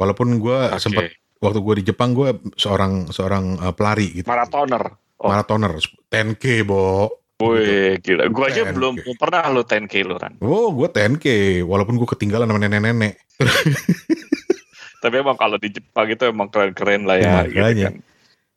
Walaupun 0.00 0.40
gue 0.40 0.58
oke 0.74 0.80
sempat 0.80 1.04
waktu 1.38 1.58
gue 1.62 1.74
di 1.78 1.84
Jepang 1.94 2.16
gue 2.16 2.34
seorang 2.58 3.12
seorang 3.14 3.62
uh, 3.62 3.70
pelari 3.70 4.22
gitu. 4.22 4.26
maratoner 4.26 4.98
oh. 5.22 5.28
Maratoner 5.30 5.72
10k, 6.10 6.66
Bo. 6.66 7.12
Wih, 7.38 8.02
gila. 8.02 8.26
Gua 8.34 8.50
aja 8.50 8.66
10K. 8.66 8.74
belum 8.74 8.94
belum 8.98 9.16
pernah 9.16 9.46
lo 9.54 9.62
10K 9.62 9.94
lo, 10.02 10.18
Ran. 10.18 10.34
Oh, 10.42 10.74
gue 10.74 10.90
10k 10.90 11.26
walaupun 11.62 11.94
gue 11.94 12.08
ketinggalan 12.10 12.50
sama 12.50 12.58
nenek-nenek. 12.58 13.14
Tapi 15.02 15.14
emang 15.22 15.38
kalau 15.38 15.54
di 15.54 15.70
Jepang 15.70 16.10
itu 16.10 16.26
emang 16.26 16.50
keren-keren 16.50 17.06
lah 17.06 17.14
ya. 17.14 17.46
Ya, 17.46 17.70
gitu 17.70 17.82
kan. 17.86 17.94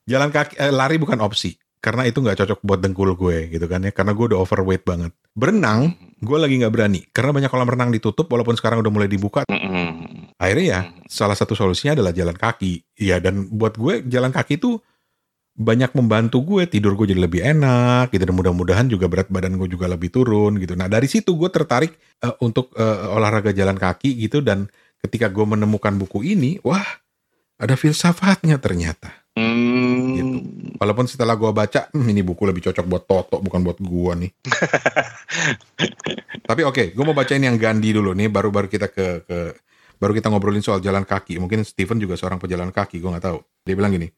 Jalan 0.09 0.29
kaki 0.33 0.53
eh, 0.57 0.73
lari 0.73 0.97
bukan 0.97 1.21
opsi 1.21 1.53
karena 1.81 2.05
itu 2.05 2.21
nggak 2.21 2.37
cocok 2.41 2.59
buat 2.61 2.77
dengkul 2.81 3.13
gue 3.17 3.49
gitu 3.49 3.65
kan 3.65 3.81
ya 3.81 3.89
karena 3.89 4.17
gue 4.17 4.33
udah 4.33 4.39
overweight 4.41 4.81
banget. 4.81 5.13
Berenang 5.37 5.93
gue 6.17 6.37
lagi 6.41 6.57
nggak 6.57 6.73
berani 6.73 7.05
karena 7.13 7.37
banyak 7.37 7.49
kolam 7.53 7.69
renang 7.69 7.93
ditutup 7.93 8.25
walaupun 8.29 8.57
sekarang 8.57 8.81
udah 8.81 8.89
mulai 8.89 9.05
dibuka. 9.05 9.45
Mm-mm. 9.45 10.33
Akhirnya 10.41 10.65
ya 10.65 10.81
salah 11.05 11.37
satu 11.37 11.53
solusinya 11.53 11.93
adalah 11.97 12.13
jalan 12.17 12.33
kaki. 12.33 12.97
Iya 12.97 13.21
dan 13.21 13.45
buat 13.53 13.77
gue 13.77 14.09
jalan 14.09 14.33
kaki 14.33 14.57
itu 14.57 14.81
banyak 15.51 15.91
membantu 15.93 16.41
gue 16.41 16.63
tidur 16.65 16.95
gue 16.95 17.11
jadi 17.11 17.21
lebih 17.27 17.43
enak 17.43 18.09
gitu 18.15 18.23
dan 18.23 18.35
mudah-mudahan 18.35 18.87
juga 18.87 19.11
berat 19.11 19.27
badan 19.27 19.59
gue 19.59 19.67
juga 19.67 19.91
lebih 19.91 20.09
turun 20.09 20.57
gitu. 20.57 20.73
Nah 20.79 20.87
dari 20.87 21.05
situ 21.11 21.35
gue 21.35 21.49
tertarik 21.51 21.91
eh, 22.23 22.35
untuk 22.39 22.71
eh, 22.79 23.07
olahraga 23.11 23.51
jalan 23.51 23.75
kaki 23.75 24.15
gitu 24.15 24.39
dan 24.39 24.71
ketika 25.01 25.27
gue 25.27 25.43
menemukan 25.43 25.91
buku 25.97 26.23
ini, 26.23 26.61
wah 26.63 26.85
ada 27.61 27.75
filsafatnya 27.77 28.57
ternyata. 28.57 29.21
Hmm. 29.37 30.17
Gitu. 30.17 30.37
Walaupun 30.81 31.05
setelah 31.07 31.37
gue 31.37 31.51
baca, 31.53 31.87
"Hmm, 31.93 32.07
ini 32.09 32.25
buku 32.25 32.43
lebih 32.43 32.67
cocok 32.67 32.85
buat 32.89 33.03
Toto 33.05 33.37
bukan 33.39 33.61
buat 33.63 33.77
gue 33.79 34.13
nih. 34.27 34.31
Tapi 36.49 36.61
oke, 36.67 36.83
gue 36.91 37.03
mau 37.05 37.15
bacain 37.15 37.39
yang 37.39 37.55
Gandhi 37.55 37.95
dulu 37.95 38.11
nih, 38.11 38.27
baru-baru 38.27 38.67
kita 38.67 38.91
ke, 38.91 39.23
ke 39.23 39.37
baru 40.01 40.11
kita 40.17 40.27
ngobrolin 40.33 40.65
soal 40.65 40.81
jalan 40.81 41.05
kaki. 41.05 41.37
Mungkin 41.37 41.63
Stephen 41.63 42.01
juga 42.01 42.17
seorang 42.17 42.41
pejalan 42.41 42.73
kaki, 42.73 42.97
gue 42.97 43.07
nggak 43.07 43.25
tahu. 43.29 43.39
Dia 43.63 43.75
bilang 43.77 43.93
gini, 43.93 44.09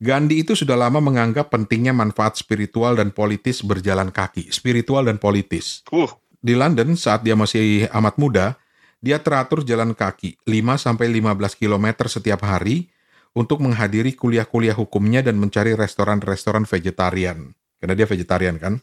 Gandhi 0.00 0.40
itu 0.40 0.56
sudah 0.56 0.80
lama 0.80 0.96
menganggap 0.96 1.52
pentingnya 1.52 1.92
manfaat 1.92 2.40
spiritual 2.40 2.96
dan 2.96 3.12
politis 3.12 3.60
berjalan 3.60 4.08
kaki, 4.08 4.48
spiritual 4.48 5.04
dan 5.04 5.20
politis. 5.20 5.84
Uh, 5.92 6.08
Di 6.40 6.56
London 6.56 6.96
saat 6.96 7.20
dia 7.20 7.36
masih 7.36 7.84
amat 7.92 8.16
muda, 8.16 8.56
dia 9.04 9.20
teratur 9.20 9.60
jalan 9.60 9.92
kaki 9.92 10.40
5 10.48 10.80
sampai 10.80 11.04
15 11.12 11.52
km 11.52 12.08
setiap 12.08 12.40
hari 12.48 12.88
untuk 13.36 13.60
menghadiri 13.60 14.16
kuliah-kuliah 14.16 14.72
hukumnya 14.72 15.20
dan 15.20 15.36
mencari 15.36 15.76
restoran-restoran 15.76 16.64
vegetarian. 16.64 17.52
Karena 17.76 17.92
dia 17.92 18.08
vegetarian 18.08 18.56
kan? 18.56 18.80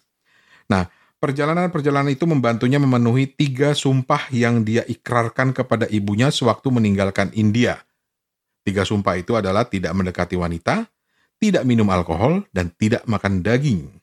Nah, 0.69 0.86
perjalanan-perjalanan 1.17 2.13
itu 2.13 2.30
membantunya 2.30 2.77
memenuhi 2.77 3.25
tiga 3.25 3.73
sumpah 3.73 4.30
yang 4.30 4.62
dia 4.62 4.86
ikrarkan 4.86 5.49
kepada 5.49 5.89
ibunya 5.89 6.30
sewaktu 6.30 6.69
meninggalkan 6.69 7.34
India. 7.34 7.82
Tiga 8.62 8.86
sumpah 8.86 9.17
itu 9.17 9.34
adalah 9.34 9.65
tidak 9.65 9.97
mendekati 9.97 10.38
wanita, 10.38 10.86
tidak 11.38 11.63
minum 11.63 11.88
alkohol, 11.93 12.45
dan 12.52 12.73
tidak 12.76 13.06
makan 13.06 13.41
daging. 13.45 14.02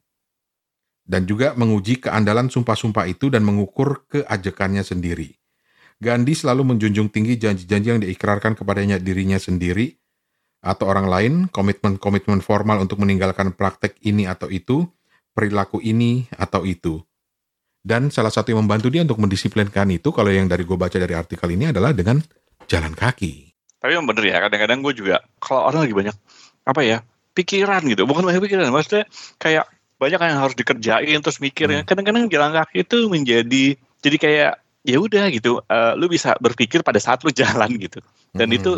Dan 1.05 1.29
juga 1.29 1.53
menguji 1.53 2.01
keandalan 2.01 2.49
sumpah-sumpah 2.49 3.05
itu 3.11 3.29
dan 3.29 3.45
mengukur 3.45 4.09
keajekannya 4.09 4.81
sendiri. 4.81 5.37
Gandhi 6.01 6.33
selalu 6.33 6.75
menjunjung 6.75 7.13
tinggi 7.13 7.37
janji-janji 7.37 7.89
yang 7.93 8.01
diikrarkan 8.01 8.57
kepadanya 8.57 8.97
dirinya 8.97 9.37
sendiri 9.37 9.95
atau 10.65 10.89
orang 10.89 11.07
lain, 11.07 11.33
komitmen-komitmen 11.53 12.41
formal 12.41 12.81
untuk 12.81 13.05
meninggalkan 13.05 13.53
praktek 13.53 14.01
ini 14.01 14.25
atau 14.25 14.49
itu, 14.49 14.89
perilaku 15.37 15.85
ini 15.85 16.25
atau 16.33 16.65
itu. 16.65 17.05
Dan 17.85 18.09
salah 18.09 18.33
satu 18.33 18.57
yang 18.57 18.65
membantu 18.65 18.89
dia 18.89 19.05
untuk 19.05 19.21
mendisiplinkan 19.21 19.93
itu, 19.93 20.09
kalau 20.09 20.33
yang 20.33 20.49
dari 20.49 20.65
gue 20.65 20.73
baca 20.73 20.97
dari 20.97 21.13
artikel 21.13 21.53
ini 21.53 21.69
adalah 21.69 21.93
dengan 21.93 22.17
jalan 22.65 22.97
kaki. 22.97 23.53
tapi 23.85 23.93
yang 23.93 24.09
bener 24.09 24.25
ya 24.25 24.41
kadang-kadang 24.41 24.81
gue 24.81 24.93
juga 24.97 25.17
kalau 25.37 25.69
orang 25.69 25.85
lagi 25.85 25.93
banyak 25.93 26.17
apa 26.65 26.81
ya 26.81 27.05
pikiran 27.35 27.83
gitu 27.91 28.07
bukan 28.07 28.23
banyak 28.25 28.43
pikiran 28.47 28.71
maksudnya 28.71 29.05
kayak 29.43 29.67
banyak 29.99 30.19
yang 30.19 30.39
harus 30.43 30.55
dikerjain 30.59 31.19
terus 31.23 31.39
mikirnya 31.39 31.83
Hmm. 31.83 31.89
kadang-kadang 31.89 32.31
jalan 32.31 32.51
kaki 32.55 32.83
itu 32.87 33.07
menjadi 33.11 33.65
jadi 34.03 34.17
kayak 34.19 34.53
ya 34.85 34.97
udah 35.01 35.25
gitu 35.33 35.63
eh, 35.67 35.93
lu 35.99 36.07
bisa 36.11 36.39
berpikir 36.39 36.83
pada 36.87 36.99
saat 37.03 37.23
lu 37.27 37.31
jalan 37.41 37.71
gitu 37.79 37.99
dan 38.35 38.49
Hmm. 38.51 38.59
itu 38.59 38.73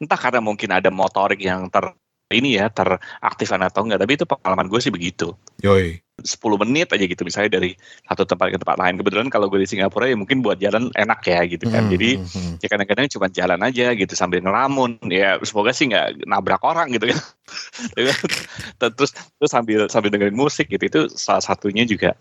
entah 0.00 0.18
karena 0.20 0.40
mungkin 0.44 0.70
ada 0.70 0.88
motorik 0.92 1.40
yang 1.40 1.68
ter 1.72 1.92
ini 2.30 2.56
ya 2.56 2.70
teraktifkan 2.70 3.60
atau 3.66 3.82
enggak. 3.82 4.06
Tapi 4.06 4.12
itu 4.14 4.24
pengalaman 4.24 4.70
gue 4.70 4.80
sih 4.80 4.94
begitu. 4.94 5.34
Yoi. 5.66 5.98
10 6.20 6.36
menit 6.60 6.92
aja 6.92 7.00
gitu 7.00 7.24
misalnya 7.24 7.56
dari 7.56 7.72
satu 8.04 8.28
tempat 8.28 8.52
ke 8.52 8.58
tempat 8.60 8.76
lain. 8.76 9.00
Kebetulan 9.00 9.28
kalau 9.32 9.48
gue 9.48 9.64
di 9.64 9.68
Singapura 9.68 10.04
ya 10.04 10.16
mungkin 10.20 10.44
buat 10.44 10.60
jalan 10.60 10.92
enak 10.92 11.20
ya 11.24 11.40
gitu 11.48 11.66
kan. 11.72 11.88
Hmm, 11.88 11.92
jadi 11.96 12.10
hmm, 12.20 12.28
hmm. 12.28 12.54
ya 12.60 12.68
kadang-kadang 12.68 13.06
cuma 13.08 13.26
jalan 13.32 13.60
aja 13.64 13.86
gitu 13.96 14.12
sambil 14.12 14.44
ngelamun. 14.44 15.00
Ya 15.08 15.40
semoga 15.40 15.72
sih 15.72 15.88
nggak 15.88 16.28
nabrak 16.28 16.60
orang 16.60 16.92
gitu 16.92 17.10
kan. 17.10 17.18
Terus 18.80 19.10
terus 19.10 19.50
sambil 19.50 19.88
sambil 19.88 20.12
dengerin 20.12 20.36
musik 20.36 20.68
gitu. 20.68 20.84
Itu 20.86 21.00
salah 21.10 21.42
satunya 21.42 21.88
juga 21.88 22.14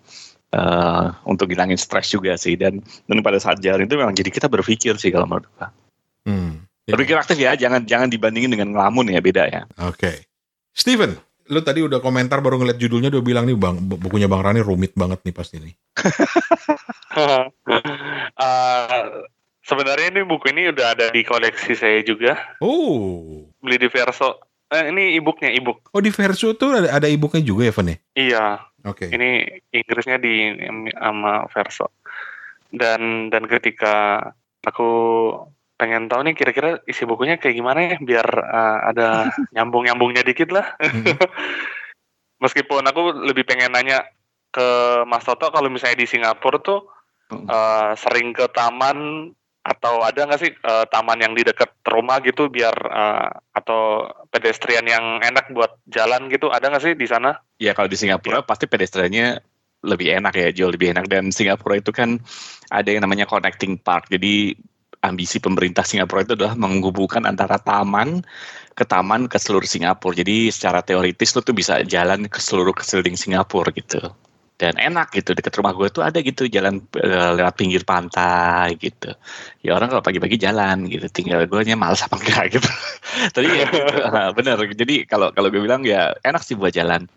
eh, 0.56 1.06
untuk 1.28 1.52
hilangin 1.52 1.78
stres 1.78 2.10
juga 2.10 2.40
sih. 2.40 2.56
Dan 2.56 2.80
dan 3.06 3.20
pada 3.20 3.38
saat 3.38 3.60
jalan 3.60 3.84
itu 3.84 4.00
memang 4.00 4.16
jadi 4.16 4.32
kita 4.32 4.48
berpikir 4.48 4.96
sih 4.96 5.12
kalau 5.12 5.28
menurut 5.28 5.46
gue 5.60 5.70
Hmm. 6.28 6.69
Ya. 6.90 6.98
berpikir 6.98 7.16
aktif 7.16 7.38
ya 7.38 7.54
jangan 7.54 7.86
jangan 7.86 8.10
dibandingin 8.10 8.50
dengan 8.50 8.74
ngelamun 8.74 9.14
ya 9.14 9.22
beda 9.22 9.46
ya 9.46 9.62
Oke. 9.80 10.26
Steven, 10.70 11.14
lu 11.48 11.60
tadi 11.60 11.80
udah 11.80 12.00
komentar 12.00 12.40
baru 12.40 12.58
ngeliat 12.58 12.76
judulnya 12.76 13.10
udah 13.10 13.22
bilang 13.22 13.46
nih 13.46 13.54
bang 13.54 13.78
bu- 13.78 14.00
bukunya 14.00 14.26
bang 14.26 14.42
Rani 14.42 14.62
rumit 14.62 14.96
banget 14.96 15.22
nih 15.22 15.34
pasti 15.34 15.60
nih. 15.60 15.74
Eh, 18.40 19.04
sebenarnya 19.62 20.08
ini 20.10 20.22
buku 20.24 20.50
ini 20.50 20.72
udah 20.72 20.96
ada 20.96 21.06
di 21.10 21.22
koleksi 21.22 21.76
saya 21.76 22.00
juga. 22.02 22.38
Oh, 22.64 23.44
Beli 23.60 23.78
di 23.78 23.90
Verso. 23.92 24.40
Eh, 24.70 24.94
ini 24.94 25.18
e-booknya 25.18 25.50
e-book. 25.50 25.90
oh 25.90 26.00
di 26.00 26.14
Verso 26.14 26.54
tuh 26.54 26.78
ada 26.78 26.94
ada 26.94 27.08
e-booknya 27.10 27.42
juga 27.42 27.66
ya, 27.66 27.74
Van 27.74 27.90
ya? 27.90 27.98
Iya, 28.14 28.46
Oke. 28.86 29.10
ini 29.10 29.44
Inggrisnya 29.74 30.22
di 30.22 30.54
sama 30.94 31.50
Verso. 31.50 31.90
Dan 32.70 33.28
dan 33.28 33.50
ketika 33.50 34.22
aku 34.62 34.90
pengen 35.80 36.12
tahu 36.12 36.28
nih 36.28 36.36
kira-kira 36.36 36.84
isi 36.84 37.08
bukunya 37.08 37.40
kayak 37.40 37.56
gimana 37.56 37.80
ya 37.96 37.98
biar 38.04 38.28
eh, 38.28 38.78
ada 38.92 39.08
nyambung-nyambungnya 39.56 40.28
dikit 40.28 40.52
lah. 40.52 40.76
Hmm. 40.84 41.08
Meskipun 42.44 42.84
aku 42.84 43.24
lebih 43.24 43.48
pengen 43.48 43.72
nanya 43.72 44.04
ke 44.52 44.68
Mas 45.08 45.24
Toto 45.24 45.52
kalau 45.52 45.72
misalnya 45.72 46.04
di 46.04 46.08
Singapura 46.08 46.60
tuh 46.60 47.00
Hmm. 47.30 47.46
eh, 47.46 47.94
sering 47.94 48.34
ke 48.34 48.50
taman 48.50 49.30
atau 49.62 50.02
ada 50.02 50.26
nggak 50.26 50.42
sih 50.42 50.50
eh, 50.50 50.86
taman 50.90 51.22
yang 51.22 51.38
di 51.38 51.46
dekat 51.46 51.70
rumah 51.86 52.18
gitu 52.26 52.50
biar 52.50 52.74
eh, 52.74 53.30
atau 53.54 54.10
pedestrian 54.34 54.82
yang 54.90 55.22
enak 55.22 55.54
buat 55.54 55.78
jalan 55.86 56.26
gitu 56.34 56.50
ada 56.50 56.74
nggak 56.74 56.82
sih 56.82 56.94
di 56.98 57.06
sana? 57.06 57.38
Ya 57.62 57.78
kalau 57.78 57.86
di 57.86 58.02
Singapura 58.02 58.42
pasti 58.42 58.66
pedestriannya 58.66 59.46
lebih 59.86 60.12
enak 60.20 60.34
ya, 60.36 60.50
jauh 60.52 60.74
lebih 60.74 60.92
enak. 60.92 61.06
Dan 61.08 61.32
Singapura 61.32 61.80
itu 61.80 61.94
kan 61.94 62.20
ada 62.68 62.90
yang 62.90 63.06
namanya 63.06 63.30
connecting 63.30 63.80
park. 63.80 64.12
Jadi 64.12 64.58
ambisi 65.00 65.40
pemerintah 65.40 65.88
Singapura 65.88 66.28
itu 66.28 66.36
adalah 66.36 66.56
menghubungkan 66.60 67.24
antara 67.24 67.56
taman 67.60 68.24
ke 68.76 68.84
taman 68.88 69.28
ke 69.28 69.38
seluruh 69.40 69.68
Singapura. 69.68 70.16
Jadi 70.16 70.52
secara 70.52 70.80
teoritis 70.84 71.36
lu 71.36 71.42
tuh 71.44 71.56
bisa 71.56 71.84
jalan 71.84 72.28
ke 72.28 72.40
seluruh 72.40 72.76
keseliling 72.76 73.16
Singapura 73.16 73.72
gitu. 73.76 74.00
Dan 74.60 74.76
enak 74.76 75.16
gitu 75.16 75.32
dekat 75.32 75.56
rumah 75.56 75.72
gue 75.72 75.88
tuh 75.88 76.04
ada 76.04 76.20
gitu 76.20 76.44
jalan 76.52 76.84
eh, 77.00 77.32
lewat 77.40 77.56
pinggir 77.56 77.88
pantai 77.88 78.76
gitu. 78.76 79.16
Ya 79.64 79.80
orang 79.80 79.88
kalau 79.88 80.04
pagi-pagi 80.04 80.36
jalan 80.36 80.84
gitu. 80.92 81.08
Tinggal 81.08 81.48
gue 81.48 81.64
nya 81.64 81.80
males 81.80 82.04
apa 82.04 82.20
enggak 82.20 82.44
gitu. 82.60 82.70
Tadi 83.32 83.48
ya 83.48 83.68
bener. 84.36 84.60
Jadi 84.76 85.08
kalau 85.08 85.32
kalau 85.32 85.48
gue 85.48 85.64
bilang 85.64 85.88
ya 85.88 86.12
enak 86.28 86.44
sih 86.44 86.60
buat 86.60 86.76
jalan. 86.76 87.08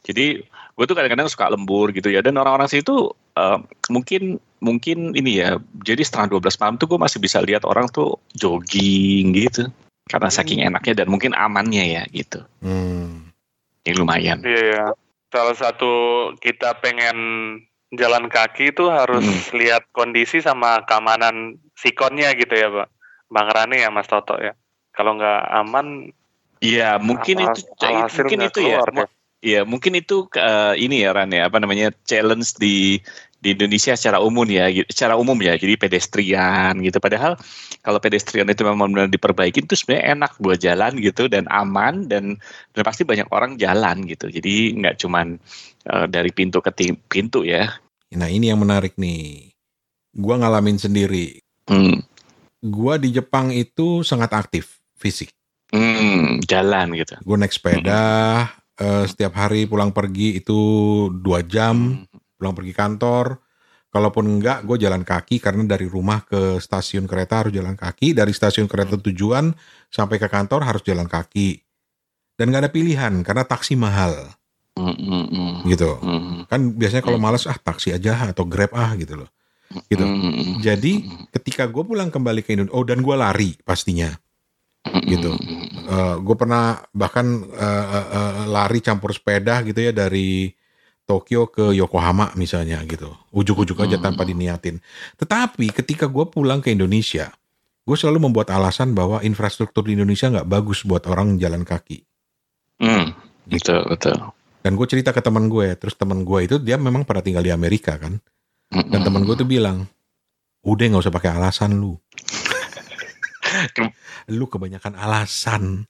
Jadi 0.00 0.40
gue 0.80 0.88
tuh 0.88 0.96
kadang-kadang 0.96 1.28
suka 1.28 1.52
lembur 1.52 1.92
gitu 1.92 2.08
ya 2.08 2.24
dan 2.24 2.40
orang-orang 2.40 2.72
situ 2.72 3.12
eh, 3.36 3.58
mungkin 3.92 4.40
mungkin 4.64 5.12
ini 5.12 5.44
ya 5.44 5.60
jadi 5.84 6.00
setengah 6.00 6.40
12 6.40 6.56
malam 6.56 6.80
tuh 6.80 6.88
gue 6.88 6.96
masih 6.96 7.20
bisa 7.20 7.44
lihat 7.44 7.68
orang 7.68 7.84
tuh 7.92 8.16
jogging 8.32 9.36
gitu 9.36 9.68
karena 10.08 10.32
saking 10.32 10.64
enaknya 10.64 11.04
dan 11.04 11.12
mungkin 11.12 11.36
amannya 11.36 12.00
ya 12.00 12.02
gitu 12.08 12.40
Hmm. 12.64 13.28
ini 13.84 13.92
lumayan 13.92 14.40
Iya 14.40 14.62
ya. 14.72 14.84
Salah 15.30 15.54
satu 15.54 15.92
kita 16.40 16.80
pengen 16.80 17.16
jalan 17.92 18.32
kaki 18.32 18.72
itu 18.72 18.88
harus 18.88 19.22
Hmm. 19.22 19.60
lihat 19.60 19.84
kondisi 19.92 20.40
sama 20.40 20.82
keamanan 20.88 21.54
sikonnya 21.78 22.34
gitu 22.34 22.50
ya, 22.58 22.66
Pak. 22.66 22.88
Bang 23.30 23.46
Rani 23.46 23.78
ya, 23.78 23.94
Mas 23.94 24.10
Toto 24.10 24.34
ya. 24.42 24.58
Kalau 24.90 25.14
nggak 25.14 25.42
aman, 25.54 26.10
Iya 26.58 26.98
mungkin 26.98 27.46
itu 27.46 27.62
mungkin 27.78 28.38
itu 28.42 28.58
ya 28.58 28.82
keluar, 28.82 28.90
Mu- 28.90 29.19
Iya 29.40 29.64
mungkin 29.64 29.96
itu 29.96 30.28
eh, 30.36 30.74
ini 30.76 31.00
ya 31.00 31.16
Ran 31.16 31.32
ya 31.32 31.48
apa 31.48 31.56
namanya 31.56 31.92
challenge 32.04 32.60
di 32.60 33.00
di 33.40 33.56
Indonesia 33.56 33.96
secara 33.96 34.20
umum 34.20 34.44
ya 34.44 34.68
secara 34.92 35.16
umum 35.16 35.32
ya 35.40 35.56
jadi 35.56 35.80
pedestrian 35.80 36.76
gitu 36.84 37.00
padahal 37.00 37.40
kalau 37.80 37.96
pedestrian 37.96 38.44
itu 38.52 38.60
memang 38.68 38.92
benar 38.92 39.08
diperbaiki 39.08 39.64
itu 39.64 39.80
sebenarnya 39.80 40.12
enak 40.12 40.32
buat 40.44 40.60
jalan 40.60 41.00
gitu 41.00 41.24
dan 41.24 41.48
aman 41.48 42.04
dan 42.04 42.36
dan 42.76 42.82
pasti 42.84 43.00
banyak 43.08 43.24
orang 43.32 43.56
jalan 43.56 44.04
gitu 44.04 44.28
jadi 44.28 44.76
nggak 44.76 45.00
cuman 45.00 45.40
eh, 45.88 46.06
dari 46.12 46.28
pintu 46.36 46.60
ke 46.60 46.68
pintu 47.08 47.48
ya 47.48 47.80
Nah 48.10 48.26
ini 48.26 48.50
yang 48.50 48.58
menarik 48.58 48.98
nih. 48.98 49.54
Gua 50.10 50.34
ngalamin 50.34 50.74
sendiri. 50.74 51.38
hmm, 51.70 52.02
Gua 52.66 52.98
di 52.98 53.14
Jepang 53.14 53.54
itu 53.54 54.02
sangat 54.02 54.34
aktif 54.34 54.82
fisik. 54.98 55.30
hmm, 55.70 56.42
jalan 56.50 56.90
gitu 56.98 57.14
Gue 57.22 57.38
naik 57.38 57.54
sepeda 57.54 58.50
eh, 58.80 59.04
setiap 59.06 59.36
hari 59.36 59.68
pulang 59.68 59.92
pergi 59.92 60.40
itu 60.40 60.58
dua 61.12 61.44
jam 61.44 62.02
pulang 62.40 62.56
pergi 62.56 62.72
kantor. 62.72 63.36
Kalaupun 63.90 64.22
enggak, 64.38 64.62
gue 64.62 64.86
jalan 64.86 65.02
kaki 65.02 65.42
karena 65.42 65.66
dari 65.66 65.90
rumah 65.90 66.22
ke 66.22 66.62
stasiun 66.62 67.10
kereta 67.10 67.42
harus 67.42 67.50
jalan 67.52 67.74
kaki. 67.74 68.14
Dari 68.14 68.30
stasiun 68.30 68.70
kereta 68.70 68.94
tujuan 68.96 69.50
sampai 69.90 70.16
ke 70.16 70.30
kantor 70.30 70.62
harus 70.62 70.80
jalan 70.86 71.10
kaki. 71.10 71.58
Dan 72.38 72.54
nggak 72.54 72.62
ada 72.64 72.72
pilihan 72.72 73.12
karena 73.26 73.44
taksi 73.44 73.76
mahal 73.76 74.32
Hmm, 74.78 74.96
hmm, 74.96 75.24
hmm, 75.28 75.52
gitu. 75.68 75.98
hmm, 76.00 76.48
Kan 76.48 76.72
biasanya 76.78 77.04
kalau 77.04 77.20
males 77.20 77.44
ah 77.44 77.58
taksi 77.58 77.92
aja 77.92 78.30
atau 78.32 78.46
grab 78.48 78.72
ah 78.72 78.94
gitu 78.96 79.18
loh. 79.18 79.28
Gitu. 79.90 80.00
hmm, 80.00 80.32
hmm, 80.32 80.54
Jadi 80.62 80.92
hmm, 81.04 81.28
ketika 81.36 81.66
gue 81.68 81.82
pulang 81.84 82.08
kembali 82.08 82.40
ke 82.40 82.54
Indonesia, 82.56 82.72
oh 82.78 82.86
dan 82.86 83.02
gue 83.04 83.16
lari 83.18 83.58
pastinya. 83.66 84.08
hmm, 84.86 85.02
gitu. 85.10 85.30
Hmm, 85.90 86.22
gue 86.22 86.36
pernah 86.38 86.64
bahkan 86.94 87.26
eh, 87.50 87.86
eh, 87.90 88.06
eh, 88.14 88.32
lari 88.46 88.78
campur 88.78 89.10
sepeda 89.10 89.60
gitu 89.66 89.82
ya 89.82 89.90
dari 89.90 90.54
Tokyo 91.02 91.50
ke 91.50 91.74
Yokohama 91.74 92.30
misalnya 92.38 92.78
gitu. 92.86 93.10
Ujuk-ujuk 93.34 93.74
aja 93.82 93.98
Hmm. 93.98 94.06
tanpa 94.10 94.22
diniatin. 94.22 94.78
Tetapi 95.18 95.74
ketika 95.74 96.06
gue 96.06 96.22
pulang 96.30 96.62
ke 96.62 96.70
Indonesia, 96.70 97.34
gue 97.82 97.96
selalu 97.98 98.30
membuat 98.30 98.54
alasan 98.54 98.94
bahwa 98.94 99.18
infrastruktur 99.20 99.82
di 99.82 99.98
Indonesia 99.98 100.30
nggak 100.30 100.46
bagus 100.46 100.86
buat 100.86 101.02
orang 101.10 101.34
jalan 101.36 101.66
kaki. 101.66 102.06
hmm, 102.78 103.06
Gitu. 103.50 103.74
betul 103.74 103.80
betul 103.90 104.16
Dan 104.62 104.78
gue 104.78 104.86
cerita 104.86 105.10
ke 105.10 105.18
teman 105.18 105.50
gue, 105.50 105.74
terus 105.74 105.96
teman 105.96 106.22
gue 106.22 106.40
itu 106.46 106.56
dia 106.60 106.78
memang 106.78 107.02
pernah 107.02 107.24
tinggal 107.24 107.42
di 107.42 107.50
Amerika 107.50 107.98
kan. 107.98 108.20
Hmm, 108.70 108.86
Dan 108.86 109.02
teman 109.02 109.26
gue 109.26 109.34
tuh 109.34 109.48
bilang, 109.48 109.88
udah 110.62 110.84
nggak 110.86 111.02
usah 111.02 111.14
pakai 111.14 111.32
alasan 111.34 111.80
lu. 111.80 111.96
lu 114.36 114.46
kebanyakan 114.46 114.94
alasan. 114.96 115.84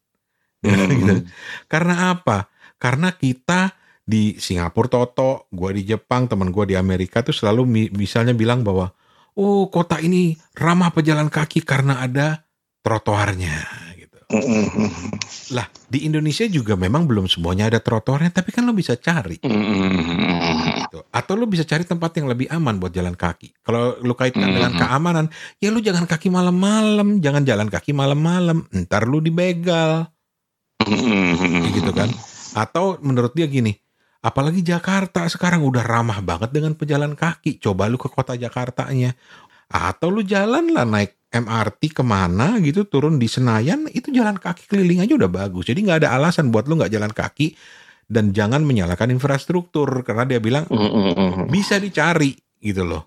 gitu. 0.65 1.25
Karena 1.69 2.15
apa? 2.17 2.53
Karena 2.81 3.13
kita 3.13 3.77
di 4.05 4.37
Singapura 4.41 4.91
Toto, 4.91 5.47
gue 5.55 5.71
di 5.77 5.83
Jepang, 5.87 6.27
teman 6.27 6.51
gue 6.51 6.75
di 6.75 6.77
Amerika 6.77 7.23
tuh 7.23 7.37
selalu 7.37 7.63
mi- 7.69 7.93
misalnya 7.95 8.35
bilang 8.35 8.67
bahwa 8.67 8.91
oh 9.39 9.71
kota 9.71 10.03
ini 10.03 10.35
ramah 10.59 10.91
pejalan 10.91 11.31
kaki 11.31 11.63
karena 11.63 12.03
ada 12.03 12.43
trotoarnya. 12.83 13.90
Lah 15.51 15.67
di 15.91 16.07
Indonesia 16.07 16.47
juga 16.47 16.79
memang 16.79 17.03
belum 17.11 17.27
semuanya 17.27 17.67
ada 17.67 17.83
trotoarnya, 17.83 18.31
tapi 18.31 18.55
kan 18.55 18.63
lo 18.63 18.71
bisa 18.71 18.95
cari 18.95 19.43
gitu. 19.43 20.99
Atau 21.11 21.35
lo 21.35 21.51
bisa 21.51 21.67
cari 21.67 21.83
tempat 21.83 22.15
yang 22.19 22.31
lebih 22.31 22.47
aman 22.47 22.79
buat 22.79 22.95
jalan 22.95 23.19
kaki. 23.19 23.59
Kalau 23.67 23.99
lo 23.99 24.15
kaitkan 24.15 24.55
dengan 24.55 24.79
keamanan, 24.79 25.27
ya 25.59 25.75
lo 25.75 25.83
jangan 25.83 26.07
kaki 26.07 26.31
malam-malam, 26.31 27.19
jangan 27.19 27.43
jalan 27.43 27.67
kaki 27.67 27.91
malam-malam, 27.91 28.67
ntar 28.87 29.11
lo 29.11 29.19
dibegal 29.19 30.07
gitu 31.75 31.91
kan. 31.91 32.09
Atau 32.55 32.99
menurut 33.03 33.35
dia 33.35 33.51
gini, 33.51 33.75
apalagi 34.23 34.63
Jakarta 34.63 35.27
sekarang 35.27 35.67
udah 35.67 35.83
ramah 35.83 36.23
banget 36.23 36.55
dengan 36.55 36.79
pejalan 36.79 37.19
kaki. 37.19 37.59
Coba 37.59 37.91
lu 37.91 37.99
ke 37.99 38.07
kota 38.07 38.39
Jakartanya. 38.39 39.15
Atau 39.71 40.11
lu 40.11 40.27
jalan 40.27 40.75
lah 40.75 40.83
naik 40.83 41.20
MRT 41.31 41.95
ke 41.95 42.03
mana 42.03 42.59
gitu 42.59 42.83
turun 42.85 43.17
di 43.17 43.31
Senayan 43.31 43.87
itu 43.87 44.11
jalan 44.11 44.35
kaki 44.35 44.67
keliling 44.67 45.01
aja 45.01 45.15
udah 45.15 45.31
bagus. 45.31 45.71
Jadi 45.71 45.87
nggak 45.87 46.03
ada 46.05 46.19
alasan 46.19 46.51
buat 46.51 46.67
lu 46.67 46.75
nggak 46.75 46.91
jalan 46.91 47.11
kaki 47.11 47.55
dan 48.11 48.35
jangan 48.35 48.67
menyalahkan 48.67 49.07
infrastruktur 49.09 49.87
karena 50.03 50.27
dia 50.27 50.43
bilang 50.43 50.67
bisa 51.47 51.79
dicari 51.79 52.35
gitu 52.59 52.83
loh. 52.83 53.07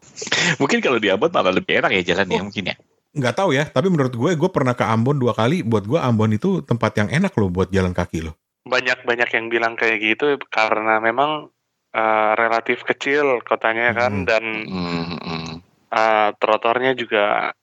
Mungkin 0.58 0.80
kalau 0.80 0.98
di 0.98 1.12
Ambon 1.12 1.30
malah 1.30 1.52
lebih 1.52 1.84
enak 1.84 1.92
ya 1.94 2.16
jalan 2.16 2.28
ya 2.28 2.40
Oh. 2.40 2.46
mungkin 2.48 2.64
ya. 2.72 2.76
Nggak 3.14 3.36
tahu 3.38 3.54
ya, 3.54 3.70
tapi 3.70 3.94
menurut 3.94 4.10
gue, 4.10 4.32
gue 4.34 4.50
pernah 4.50 4.74
ke 4.74 4.82
Ambon 4.82 5.22
dua 5.22 5.38
kali. 5.38 5.62
Buat 5.62 5.86
gue 5.86 6.00
Ambon 6.02 6.34
itu 6.34 6.66
tempat 6.66 6.98
yang 6.98 7.14
enak 7.14 7.36
loh 7.38 7.52
buat 7.52 7.70
jalan 7.70 7.94
kaki 7.94 8.26
loh. 8.26 8.34
Banyak-banyak 8.66 9.30
yang 9.30 9.46
bilang 9.52 9.78
kayak 9.78 10.02
gitu 10.02 10.40
karena 10.50 10.98
memang 10.98 11.52
eh, 11.94 12.32
relatif 12.34 12.82
kecil 12.82 13.46
kotanya 13.46 13.94
Hmm. 13.94 13.98
kan 14.00 14.14
dan 14.26 14.44
Hmm. 14.66 15.62
eh, 15.94 16.30
trotoarnya 16.42 16.98
juga 16.98 17.54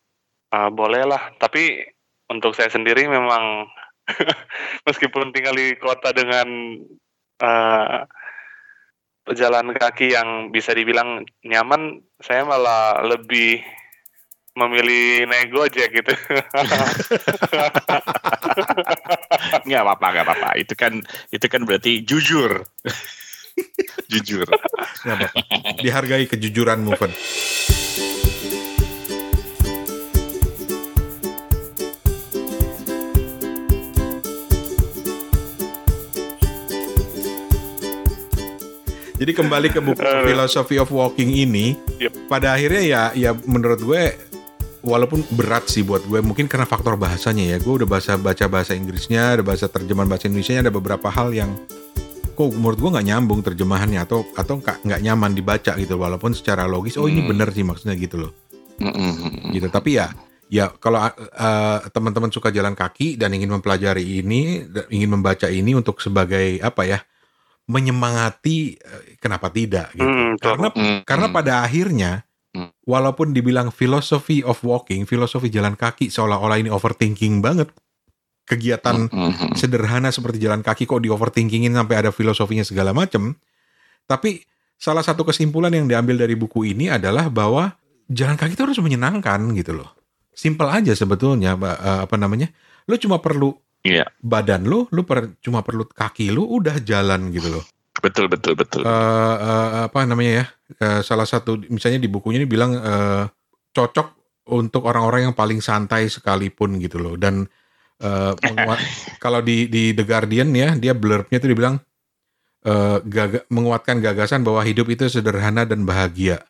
eh, 0.55 0.71
boleh 0.71 1.03
lah. 1.07 1.35
Tapi 1.39 1.83
untuk 2.31 2.55
saya 2.55 2.71
sendiri 2.71 3.07
memang 3.11 3.67
meskipun 4.87 5.35
tinggal 5.35 5.55
di 5.55 5.75
kota 5.79 6.15
dengan 6.15 6.49
eh, 7.43 7.99
pejalan 9.25 9.71
kaki 9.77 10.11
yang 10.11 10.51
bisa 10.51 10.75
dibilang 10.75 11.23
nyaman, 11.47 12.03
saya 12.19 12.43
malah 12.43 12.99
lebih 13.07 13.63
memilih 14.59 15.31
naik 15.31 15.55
gojek 15.55 15.95
gitu. 15.95 16.11
Nggak 19.67 19.83
apa-apa, 19.87 20.07
nggak 20.11 20.27
apa-apa. 20.27 20.51
Itu 20.59 20.75
kan 20.75 20.99
itu 21.31 21.47
kan 21.47 21.63
berarti 21.63 22.03
jujur. 22.03 22.67
jujur. 24.13 24.47
Nggak 25.07 25.17
apa-apa. 25.17 25.41
Dihargai 25.79 26.27
kejujuran 26.27 26.83
Moven. 26.83 27.15
Jadi 39.21 39.33
kembali 39.33 39.69
ke 39.69 39.79
buku. 39.79 40.01
Philosophy 40.27 40.81
of 40.81 40.89
Walking 40.89 41.29
ini, 41.31 41.77
Yep. 42.01 42.27
pada 42.27 42.57
akhirnya 42.57 42.81
ya 42.83 43.03
ya 43.13 43.31
menurut 43.45 43.77
gue 43.79 44.03
walaupun 44.81 45.21
berat 45.31 45.69
sih 45.69 45.85
buat 45.85 46.01
gue 46.03 46.25
mungkin 46.25 46.49
karena 46.49 46.65
faktor 46.65 46.97
bahasanya 46.97 47.53
ya 47.53 47.57
gue 47.61 47.69
udah 47.77 47.85
bahasa 47.85 48.17
baca 48.17 48.49
bahasa 48.49 48.73
Inggrisnya 48.73 49.37
ada 49.37 49.45
bahasa 49.45 49.69
terjemahan 49.69 50.09
bahasa 50.09 50.25
Indonesia 50.25 50.57
ada 50.57 50.73
beberapa 50.73 51.13
hal 51.13 51.37
yang 51.37 51.53
kok 52.33 52.49
menurut 52.57 52.81
gue 52.81 52.89
nggak 52.89 53.05
nyambung 53.05 53.45
terjemahannya 53.45 54.01
atau 54.01 54.25
atau 54.33 54.57
nggak 54.57 55.05
nyaman 55.05 55.37
dibaca 55.37 55.77
gitu 55.77 56.01
walaupun 56.01 56.33
secara 56.33 56.65
logis 56.65 56.97
oh 56.97 57.05
ini 57.05 57.21
Hmm. 57.21 57.37
bener 57.37 57.53
sih 57.53 57.61
maksudnya 57.61 57.93
gitu 58.01 58.25
loh 58.25 58.33
Mm-mm. 58.81 59.53
gitu 59.53 59.69
tapi 59.69 60.01
ya 60.01 60.17
ya 60.49 60.73
kalau 60.73 61.05
uh, 61.05 61.79
teman-teman 61.93 62.33
suka 62.33 62.49
jalan 62.49 62.73
kaki 62.73 63.21
dan 63.21 63.37
ingin 63.37 63.53
mempelajari 63.53 64.25
ini 64.25 64.65
ingin 64.89 65.13
membaca 65.13 65.45
ini 65.53 65.77
untuk 65.77 66.01
sebagai 66.01 66.57
apa 66.65 66.89
ya 66.89 66.99
menyemangati 67.71 68.75
eh, 68.77 69.03
kenapa 69.23 69.49
tidak 69.49 69.95
gitu 69.95 70.03
Hmm, 70.05 70.35
betul. 70.35 70.43
karena 70.43 70.69
Mm-mm. 70.75 70.99
karena 71.07 71.27
pada 71.31 71.53
akhirnya 71.63 72.13
Hmm. 72.51 72.67
walaupun 72.83 73.31
dibilang 73.31 73.71
philosophy 73.71 74.43
of 74.43 74.59
walking 74.67 75.07
filosofi 75.07 75.47
jalan 75.47 75.79
kaki 75.79 76.11
seolah-olah 76.11 76.59
ini 76.59 76.67
overthinking 76.67 77.39
banget 77.39 77.71
kegiatan 78.43 79.07
Mm-mm. 79.07 79.55
sederhana 79.55 80.11
seperti 80.11 80.43
jalan 80.43 80.59
kaki 80.59 80.83
kok 80.83 80.99
di 80.99 81.07
overthinkingin 81.07 81.71
sampai 81.71 82.03
ada 82.03 82.11
filosofinya 82.11 82.67
segala 82.67 82.91
macam. 82.91 83.39
Tapi 84.11 84.43
salah 84.75 85.07
satu 85.07 85.23
kesimpulan 85.23 85.71
yang 85.71 85.87
diambil 85.87 86.19
dari 86.19 86.35
buku 86.35 86.67
ini 86.67 86.91
adalah 86.91 87.31
bahwa 87.31 87.79
jalan 88.11 88.35
kaki 88.35 88.59
itu 88.59 88.67
harus 88.67 88.83
menyenangkan 88.83 89.39
gitu 89.55 89.79
loh. 89.79 89.95
Simpel 90.35 90.67
aja 90.75 90.91
sebetulnya 90.91 91.55
eh, 91.55 92.01
apa 92.03 92.19
namanya? 92.19 92.51
Lu 92.91 92.99
cuma 92.99 93.23
perlu 93.23 93.55
Iya. 93.81 94.05
badan 94.21 94.69
lu, 94.69 94.85
lu 94.93 95.09
per- 95.09 95.41
cuma 95.41 95.65
perlu 95.65 95.89
kaki 95.89 96.29
lu 96.29 96.45
udah 96.45 96.85
jalan 96.85 97.33
gitu 97.33 97.49
loh. 97.49 97.65
Betul 98.01 98.29
betul 98.29 98.53
betul. 98.53 98.85
Eh, 98.85 99.37
eh, 99.41 99.69
apa 99.89 100.05
namanya 100.05 100.45
ya? 100.45 100.47
Eh, 100.77 101.01
salah 101.01 101.25
satu 101.25 101.57
misalnya 101.73 101.97
di 102.01 102.09
bukunya 102.09 102.41
ini 102.41 102.49
bilang 102.49 102.77
eh, 102.77 103.25
cocok 103.73 104.09
untuk 104.53 104.85
orang-orang 104.85 105.31
yang 105.31 105.37
paling 105.37 105.65
santai 105.65 106.13
sekalipun 106.13 106.77
gitu 106.77 107.01
loh 107.01 107.17
dan 107.17 107.49
eh, 108.01 108.33
menguat- 108.37 108.85
kalau 109.25 109.41
di 109.41 109.69
di 109.73 109.97
The 109.97 110.05
Guardian 110.05 110.53
ya 110.53 110.77
dia 110.77 110.93
blurbnya 110.93 111.41
itu 111.41 111.49
dibilang 111.49 111.81
eh, 112.65 112.99
gaga- 113.01 113.49
menguatkan 113.49 114.05
gagasan 114.05 114.45
bahwa 114.45 114.61
hidup 114.61 114.93
itu 114.93 115.09
sederhana 115.09 115.65
dan 115.65 115.89
bahagia. 115.89 116.45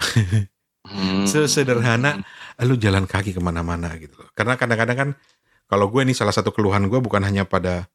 Hmm. 0.88 1.28
sesederhana 1.28 2.24
lu 2.64 2.72
jalan 2.80 3.04
kaki 3.04 3.36
ke 3.36 3.40
mana-mana 3.44 3.92
gitu 4.00 4.24
loh. 4.24 4.32
Karena 4.32 4.56
kadang-kadang 4.56 4.96
kan 4.96 5.10
kalau 5.68 5.92
gue 5.92 6.02
nih 6.02 6.16
salah 6.16 6.32
satu 6.32 6.50
keluhan 6.50 6.88
gue 6.88 6.98
bukan 6.98 7.22
hanya 7.22 7.44
pada 7.44 7.86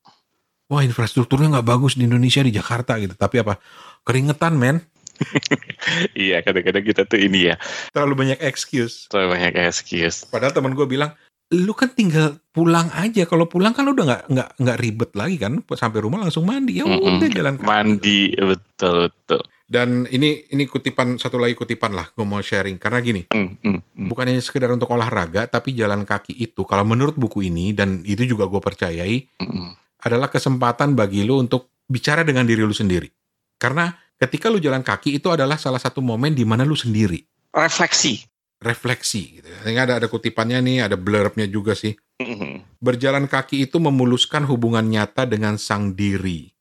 wah 0.71 0.85
infrastrukturnya 0.85 1.59
nggak 1.59 1.67
bagus 1.67 1.99
di 1.99 2.07
Indonesia 2.07 2.45
di 2.45 2.53
Jakarta 2.53 2.95
gitu, 3.01 3.17
tapi 3.17 3.41
apa 3.43 3.59
keringetan 4.07 4.55
men, 4.55 4.77
Iya 6.17 6.41
kadang-kadang 6.41 6.83
kita 6.83 7.01
tuh 7.05 7.19
ini 7.21 7.53
ya 7.53 7.55
terlalu 7.93 8.25
banyak 8.25 8.39
excuse. 8.41 9.07
terlalu 9.09 9.37
banyak 9.39 9.53
excuse. 9.67 10.25
Padahal 10.27 10.53
teman 10.55 10.73
gue 10.73 10.87
bilang 10.87 11.13
lu 11.53 11.73
kan 11.77 11.91
tinggal 11.93 12.41
pulang 12.49 12.89
aja 12.97 13.29
kalau 13.29 13.45
pulang 13.45 13.77
kan 13.77 13.85
lu 13.85 13.93
udah 13.93 14.05
nggak 14.09 14.23
nggak 14.25 14.49
nggak 14.57 14.77
ribet 14.81 15.11
lagi 15.13 15.37
kan 15.37 15.61
sampai 15.77 16.01
rumah 16.01 16.25
langsung 16.25 16.49
mandi 16.49 16.81
ya 16.81 16.85
udah 16.89 17.29
jalan 17.29 17.55
kaki. 17.61 17.67
Mandi 17.67 18.21
betul 18.33 19.11
betul. 19.11 19.41
Dan 19.73 20.05
ini 20.07 20.45
ini 20.47 20.69
kutipan 20.69 21.17
satu 21.17 21.41
lagi 21.41 21.57
kutipan 21.57 21.89
lah 21.91 22.05
gue 22.07 22.21
mau 22.21 22.37
sharing 22.37 22.77
karena 22.77 23.01
gini 23.01 23.25
Hmm, 23.33 23.57
hmm, 23.57 23.79
hmm. 23.97 24.07
bukan 24.07 24.29
hanya 24.29 24.37
sekedar 24.39 24.69
untuk 24.69 24.93
olahraga 24.93 25.49
tapi 25.49 25.73
jalan 25.73 26.05
kaki 26.05 26.37
itu 26.37 26.61
kalau 26.63 26.85
menurut 26.85 27.17
buku 27.17 27.49
ini 27.49 27.73
dan 27.73 28.05
itu 28.05 28.21
juga 28.23 28.45
gue 28.45 28.61
percayai 28.61 29.25
Hmm, 29.41 29.73
adalah 29.99 30.29
kesempatan 30.29 30.93
bagi 30.93 31.25
lu 31.25 31.41
untuk 31.41 31.73
bicara 31.83 32.21
dengan 32.21 32.43
diri 32.45 32.61
lu 32.61 32.71
sendiri. 32.71 33.07
Karena 33.55 33.87
ketika 34.15 34.51
lu 34.51 34.59
jalan 34.59 34.83
kaki 34.83 35.15
itu 35.15 35.31
adalah 35.31 35.55
salah 35.55 35.79
satu 35.79 35.99
momen 35.99 36.35
di 36.35 36.43
mana 36.43 36.61
lu 36.63 36.75
sendiri, 36.75 37.23
Refleksi. 37.55 38.23
refleksi 38.59 39.39
gitu. 39.39 39.47
Ini 39.63 39.79
ada 39.79 39.99
ada 39.99 40.07
kutipannya 40.07 40.59
nih, 40.59 40.77
ada 40.87 40.95
blurbnya 40.99 41.47
juga 41.47 41.71
sih. 41.73 41.95
Hmm, 42.19 42.61
Berjalan 42.77 43.25
kaki 43.25 43.65
itu 43.65 43.79
memuluskan 43.79 44.43
hubungan 44.45 44.85
nyata 44.85 45.25
dengan 45.25 45.57
sang 45.57 45.95
diri 45.95 46.52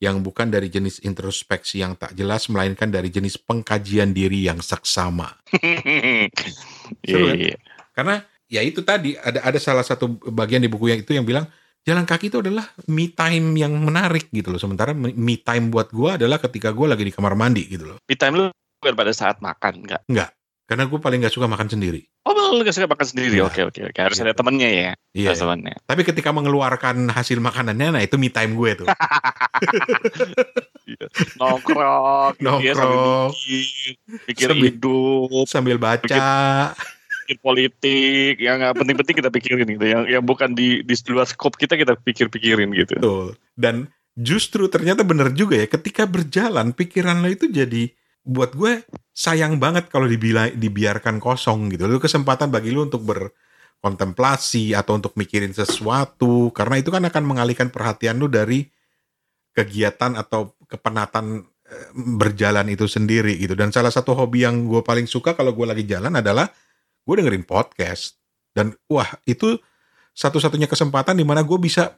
yang 0.00 0.24
bukan 0.24 0.48
dari 0.48 0.72
jenis 0.72 1.04
introspeksi 1.04 1.84
yang 1.84 1.92
tak 1.94 2.16
jelas 2.16 2.48
melainkan 2.48 2.88
dari 2.88 3.12
jenis 3.12 3.36
pengkajian 3.36 4.16
diri 4.16 4.48
yang 4.48 4.64
seksama. 4.64 5.36
Iya 5.52 6.28
Seru 7.12 7.26
kan? 7.28 7.36
iya. 7.36 7.56
Karena 7.92 8.14
ya 8.48 8.60
itu 8.64 8.80
tadi 8.80 9.14
ada 9.20 9.44
ada 9.44 9.58
salah 9.60 9.84
satu 9.84 10.16
bagian 10.32 10.64
di 10.64 10.72
buku 10.72 10.88
yang 10.88 11.00
itu 11.04 11.12
yang 11.12 11.28
bilang 11.28 11.44
jalan 11.84 12.08
kaki 12.08 12.32
itu 12.32 12.40
adalah 12.40 12.64
me 12.88 13.12
time 13.12 13.52
yang 13.60 13.76
menarik 13.76 14.32
gitu 14.32 14.48
loh. 14.48 14.58
Sementara 14.58 14.96
me 14.96 15.12
me 15.12 15.36
time 15.36 15.68
buat 15.68 15.92
gua 15.92 16.16
adalah 16.16 16.40
ketika 16.40 16.72
gua 16.72 16.96
lagi 16.96 17.04
di 17.04 17.12
kamar 17.12 17.36
mandi 17.36 17.68
gitu 17.68 17.94
loh. 17.94 17.96
Me 18.08 18.16
time 18.16 18.34
lu 18.40 18.46
bukan 18.80 18.96
pada 18.96 19.12
saat 19.12 19.44
makan 19.44 19.84
enggak? 19.84 20.32
Karena 20.70 20.86
gue 20.86 21.02
paling 21.02 21.18
nggak 21.18 21.34
suka 21.34 21.50
makan 21.50 21.66
sendiri. 21.66 22.06
Oh 22.20 22.32
lu 22.52 22.60
gak 22.60 22.72
suka 22.72 22.84
makan 22.84 23.06
sendiri? 23.06 23.36
Iya. 23.36 23.48
Oke 23.48 23.60
oke 23.64 23.80
oke. 23.86 23.98
Harus 23.98 24.16
Gitu. 24.16 24.26
ada 24.26 24.34
temennya 24.34 24.68
ya. 24.68 24.90
Iya. 25.10 25.32
Harus 25.32 25.40
temennya. 25.40 25.74
Tapi 25.82 26.02
ketika 26.02 26.30
mengeluarkan 26.30 27.08
hasil 27.08 27.38
makanannya, 27.38 27.88
nah 27.90 28.00
itu 28.00 28.14
me 28.14 28.28
time 28.28 28.52
gue 28.52 28.70
tuh. 28.76 28.88
Nongkrong. 31.36 32.34
gitu 32.36 32.60
ya, 32.60 32.72
sambil 32.74 32.96
Nongkrong. 32.96 33.30
mikir, 33.30 33.94
mikir 34.26 34.48
Sambil- 34.48 34.66
hidup, 34.66 35.46
Sambil 35.46 35.76
baca. 35.76 36.26
pikir 37.22 37.38
politik, 37.40 38.34
yang 38.38 38.58
nggak 38.58 38.74
penting-penting 38.74 39.16
kita 39.16 39.30
pikirin 39.30 39.66
gitu. 39.68 39.84
Yang 39.86 40.02
yang 40.10 40.24
bukan 40.24 40.50
di 40.52 40.82
di 40.82 40.94
luar 41.08 41.24
skop 41.24 41.54
kita 41.54 41.78
kita 41.78 41.94
pikir-pikirin 41.96 42.74
gitu. 42.74 42.98
Betul. 42.98 43.26
Dan 43.54 43.86
justru 44.12 44.66
ternyata 44.66 45.00
bener 45.00 45.30
juga 45.30 45.54
ya. 45.54 45.66
Ketika 45.66 46.04
berjalan, 46.04 46.74
pikiran 46.74 47.22
lo 47.22 47.30
itu 47.30 47.46
jadi 47.46 47.90
buat 48.20 48.52
gue 48.52 48.82
sayang 49.20 49.60
banget 49.60 49.92
kalau 49.92 50.08
dibila- 50.08 50.52
dibiarkan 50.56 51.20
kosong 51.20 51.68
gitu. 51.76 51.84
Lu 51.84 52.00
kesempatan 52.00 52.48
bagi 52.48 52.72
lu 52.72 52.88
untuk 52.88 53.04
ber 53.04 53.28
kontemplasi 53.80 54.76
atau 54.76 55.00
untuk 55.00 55.16
mikirin 55.16 55.56
sesuatu 55.56 56.52
karena 56.52 56.76
itu 56.80 56.92
kan 56.92 57.00
akan 57.00 57.24
mengalihkan 57.24 57.72
perhatian 57.72 58.20
lu 58.20 58.28
dari 58.28 58.68
kegiatan 59.56 60.20
atau 60.20 60.52
kepenatan 60.68 61.40
eh, 61.64 61.88
berjalan 61.96 62.68
itu 62.68 62.84
sendiri 62.84 63.40
gitu 63.40 63.56
dan 63.56 63.72
salah 63.72 63.88
satu 63.88 64.12
hobi 64.12 64.44
yang 64.44 64.68
gue 64.68 64.84
paling 64.84 65.08
suka 65.08 65.32
kalau 65.32 65.56
gue 65.56 65.64
lagi 65.64 65.88
jalan 65.88 66.12
adalah 66.12 66.52
gue 67.08 67.14
dengerin 67.16 67.48
podcast 67.48 68.20
dan 68.52 68.76
wah 68.84 69.08
itu 69.24 69.56
satu-satunya 70.12 70.68
kesempatan 70.68 71.16
di 71.16 71.24
mana 71.24 71.40
gue 71.40 71.56
bisa 71.56 71.96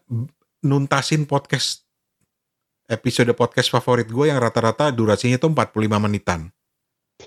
nuntasin 0.63 1.27
podcast 1.27 1.83
episode 2.87 3.35
podcast 3.35 3.75
favorit 3.75 4.07
gue 4.07 4.31
yang 4.31 4.39
rata-rata 4.39 4.95
durasinya 4.95 5.35
itu 5.35 5.51
45 5.51 5.99
menitan. 5.99 6.53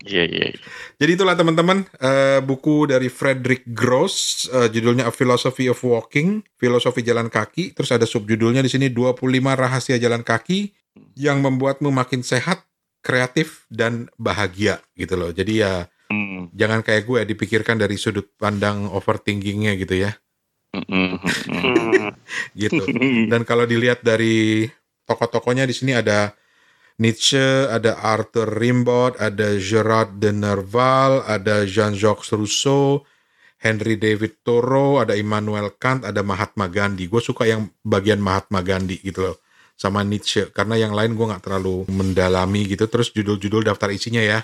Iya 0.05 0.23
iya. 0.27 0.45
iya. 0.51 0.59
Jadi 0.99 1.11
itulah 1.15 1.35
teman-teman 1.39 1.87
eh, 1.99 2.39
buku 2.43 2.89
dari 2.91 3.07
Frederick 3.07 3.63
Gross 3.71 4.47
eh, 4.51 4.67
judulnya 4.67 5.07
A 5.07 5.13
Philosophy 5.13 5.71
of 5.71 5.79
Walking, 5.83 6.43
filosofi 6.59 7.05
jalan 7.05 7.31
kaki. 7.31 7.71
Terus 7.75 7.95
ada 7.95 8.03
subjudulnya 8.03 8.59
di 8.59 8.71
sini 8.71 8.87
25 8.91 9.21
rahasia 9.55 9.95
jalan 9.95 10.25
kaki 10.25 10.75
yang 11.15 11.39
membuatmu 11.39 11.91
makin 11.91 12.23
sehat, 12.23 12.67
kreatif 12.99 13.67
dan 13.71 14.11
bahagia 14.19 14.83
gitu 14.95 15.15
loh. 15.15 15.31
Jadi 15.31 15.63
ya 15.63 15.87
Hmm, 16.05 16.53
jangan 16.53 16.85
kayak 16.85 17.09
gue 17.09 17.19
dipikirkan 17.33 17.81
dari 17.81 17.97
sudut 17.97 18.29
pandang 18.37 18.85
overthinkingnya 18.93 19.73
gitu 19.81 20.05
ya, 20.05 20.13
hmm, 20.77 20.85
hmm. 20.85 21.17
Hmm. 21.49 22.09
gitu. 22.61 22.83
Dan 23.25 23.41
kalau 23.41 23.65
dilihat 23.65 24.05
dari 24.05 24.69
tokoh-tokohnya 25.09 25.65
di 25.65 25.73
sini 25.73 25.97
ada 25.97 26.37
Nietzsche, 26.95 27.67
ada 27.67 27.99
Arthur 27.99 28.47
Rimbaud, 28.55 29.19
ada 29.19 29.59
Gerard 29.59 30.15
de 30.15 30.31
Nerval, 30.31 31.27
ada 31.27 31.67
Jean-Jacques 31.67 32.31
Rousseau, 32.31 33.03
Henry 33.59 33.99
David 33.99 34.39
Thoreau, 34.47 35.03
ada 35.03 35.17
Immanuel 35.17 35.75
Kant, 35.75 36.07
ada 36.07 36.23
Mahatma 36.23 36.71
Gandhi. 36.71 37.11
Gue 37.11 37.19
suka 37.19 37.43
yang 37.43 37.67
bagian 37.83 38.23
Mahatma 38.23 38.63
Gandhi 38.63 39.03
gitu 39.03 39.27
loh, 39.27 39.43
sama 39.75 40.07
Nietzsche. 40.07 40.47
Karena 40.55 40.79
yang 40.79 40.95
lain 40.95 41.19
gue 41.19 41.25
nggak 41.27 41.43
terlalu 41.43 41.83
mendalami 41.91 42.63
gitu. 42.63 42.87
Terus 42.87 43.11
judul-judul 43.11 43.67
daftar 43.67 43.91
isinya 43.91 44.23
ya. 44.23 44.39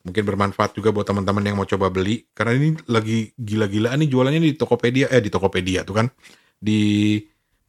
Mungkin 0.00 0.24
bermanfaat 0.24 0.76
juga 0.76 0.92
buat 0.92 1.04
teman-teman 1.08 1.44
yang 1.44 1.56
mau 1.56 1.68
coba 1.68 1.88
beli. 1.88 2.28
Karena 2.36 2.56
ini 2.60 2.76
lagi 2.92 3.32
gila-gilaan 3.36 4.00
nih 4.04 4.08
jualannya 4.08 4.40
di 4.40 4.56
Tokopedia, 4.56 5.08
eh 5.12 5.20
di 5.24 5.32
Tokopedia 5.32 5.80
tuh 5.84 5.96
kan. 5.96 6.06
Di 6.60 7.16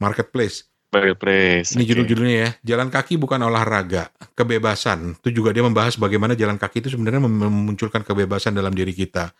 Marketplace. 0.00 0.71
Marketplace. 0.92 1.72
Ini 1.72 1.88
judul-judulnya 1.88 2.36
ya. 2.36 2.50
Jalan 2.76 2.92
kaki 2.92 3.16
bukan 3.16 3.40
olahraga, 3.40 4.12
kebebasan. 4.36 5.16
Itu 5.24 5.32
juga 5.32 5.56
dia 5.56 5.64
membahas 5.64 5.96
bagaimana 5.96 6.36
jalan 6.36 6.60
kaki 6.60 6.84
itu 6.84 6.92
sebenarnya 6.92 7.24
mem- 7.24 7.48
memunculkan 7.48 8.04
kebebasan 8.04 8.52
dalam 8.52 8.76
diri 8.76 8.92
kita. 8.92 9.32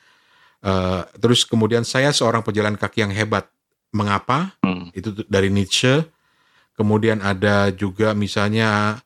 Eh, 0.65 1.03
terus 1.21 1.45
kemudian 1.45 1.85
saya 1.85 2.09
seorang 2.09 2.41
pejalan 2.41 2.81
kaki 2.81 3.05
yang 3.05 3.13
hebat. 3.13 3.53
Mengapa? 3.93 4.57
Hmm. 4.65 4.89
Itu 4.97 5.13
dari 5.29 5.53
Nietzsche. 5.53 6.01
Kemudian 6.73 7.21
ada 7.21 7.69
juga 7.69 8.17
misalnya 8.17 8.97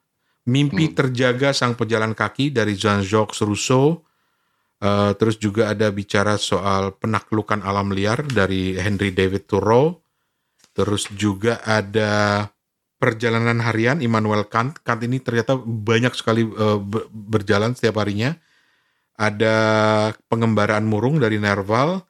mimpi 0.47 0.87
Hmm. 0.87 0.95
terjaga 0.95 1.51
sang 1.51 1.75
pejalan 1.75 2.15
kaki 2.15 2.55
dari 2.55 2.79
Jean-Jacques 2.79 3.43
Rousseau. 3.43 4.07
Eh, 4.79 5.13
terus 5.19 5.35
juga 5.43 5.75
ada 5.75 5.91
bicara 5.91 6.39
soal 6.39 6.95
penaklukan 6.95 7.59
alam 7.67 7.91
liar 7.91 8.23
dari 8.23 8.79
Henry 8.79 9.11
David 9.11 9.51
Thoreau. 9.51 9.99
Terus 10.77 11.09
juga 11.17 11.65
ada 11.65 12.45
perjalanan 13.01 13.65
harian 13.65 14.05
Immanuel 14.05 14.45
Kant. 14.45 14.77
Kant 14.85 15.01
ini 15.01 15.25
ternyata 15.25 15.57
banyak 15.57 16.13
sekali 16.13 16.45
ber- 16.45 17.09
berjalan 17.09 17.73
setiap 17.73 18.05
harinya. 18.05 18.37
Ada 19.17 19.57
pengembaraan 20.29 20.85
murung 20.85 21.17
dari 21.17 21.41
Nerval 21.41 22.05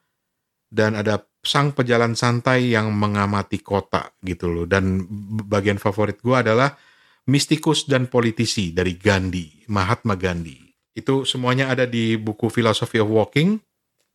dan 0.67 0.99
ada 0.99 1.23
sang 1.39 1.71
pejalan 1.71 2.11
santai 2.11 2.75
yang 2.75 2.91
mengamati 2.91 3.63
kota 3.63 4.11
gitu 4.19 4.51
loh. 4.51 4.65
Dan 4.67 5.07
bagian 5.47 5.79
favorit 5.79 6.19
gua 6.19 6.43
adalah 6.43 6.75
mistikus 7.31 7.87
dan 7.87 8.11
politisi 8.11 8.75
dari 8.75 8.99
Gandhi, 8.99 9.63
Mahatma 9.71 10.19
Gandhi. 10.19 10.67
Itu 10.91 11.23
semuanya 11.23 11.71
ada 11.71 11.87
di 11.87 12.19
buku 12.19 12.51
Philosophy 12.51 12.99
of 12.99 13.07
Walking, 13.07 13.63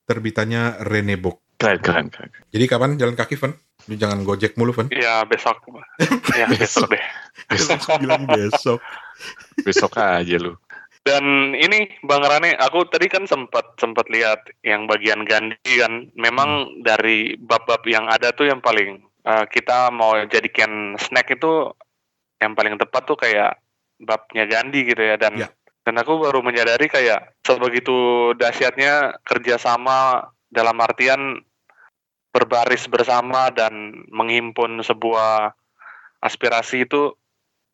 terbitannya 0.05 0.85
Rene 0.85 1.17
Book. 1.17 1.41
Keren 1.57 1.79
keren 1.81 2.07
keren. 2.11 2.29
Jadi 2.51 2.65
kapan 2.69 2.99
jalan 2.99 3.15
kaki, 3.15 3.39
Van? 3.39 3.55
Lu 3.91 3.95
jangan 3.99 4.23
gojek 4.23 4.55
mulu, 4.55 4.71
Van. 4.75 4.87
Ya 4.93 5.25
besok. 5.27 5.59
Ya 6.39 6.47
besok 6.47 6.91
deh. 6.93 7.05
Besok 7.51 7.81
bilang 8.03 8.25
besok. 8.29 8.81
Besok 9.67 9.95
aja 10.01 10.37
lu. 10.41 10.59
Dan 11.03 11.55
ini 11.55 11.91
Bang 12.07 12.23
Rane, 12.23 12.55
aku 12.59 12.87
tadi 12.87 13.07
kan 13.11 13.27
sempat 13.27 13.75
sempat 13.79 14.07
lihat 14.11 14.39
yang 14.63 14.87
bagian 14.87 15.27
Gandhi 15.27 15.79
kan, 15.79 16.11
memang 16.15 16.83
dari 16.83 17.35
bab-bab 17.39 17.83
yang 17.87 18.07
ada 18.07 18.31
tuh 18.31 18.47
yang 18.51 18.63
paling 18.63 19.03
eh, 19.03 19.45
kita 19.51 19.91
mau 19.91 20.15
jadikan 20.27 20.95
snack 20.99 21.35
itu 21.35 21.71
yang 22.43 22.55
paling 22.59 22.79
tepat 22.79 23.03
tuh 23.07 23.19
kayak 23.19 23.59
babnya 24.03 24.47
Gandhi 24.51 24.83
gitu 24.87 25.03
ya 25.03 25.15
dan 25.19 25.39
Ya. 25.39 25.49
dan 25.87 25.99
aku 25.99 26.19
baru 26.19 26.43
menyadari 26.43 26.91
kayak 26.91 27.35
sebegitu 27.47 28.31
dahsyatnya 28.39 29.23
kerjasama 29.23 30.31
dalam 30.51 30.75
artian 30.83 31.43
berbaris 32.33 32.89
bersama 32.89 33.53
dan 33.53 34.05
menghimpun 34.09 34.81
sebuah 34.81 35.53
aspirasi 36.25 36.89
itu 36.89 37.13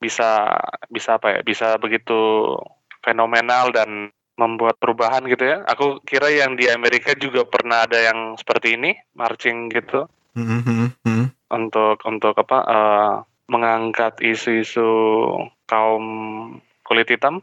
bisa 0.02 0.46
bisa 0.90 1.18
apa 1.18 1.38
ya 1.38 1.40
bisa 1.46 1.78
begitu 1.78 2.54
fenomenal 3.02 3.70
dan 3.70 4.10
membuat 4.38 4.78
perubahan 4.78 5.26
gitu 5.26 5.42
ya. 5.42 5.66
Aku 5.66 5.98
kira 6.06 6.30
yang 6.30 6.54
di 6.54 6.70
Amerika 6.70 7.14
juga 7.18 7.42
pernah 7.42 7.82
ada 7.86 7.98
yang 7.98 8.38
seperti 8.38 8.78
ini, 8.78 8.94
marching 9.18 9.70
gitu 9.74 10.06
Hmm, 10.38 10.62
hmm, 11.02 11.26
untuk 11.50 11.98
untuk 12.06 12.34
apa 12.38 12.58
eh, 12.62 13.14
mengangkat 13.50 14.22
isu-isu 14.22 14.86
kaum 15.66 16.04
kulit 16.86 17.10
hitam 17.10 17.42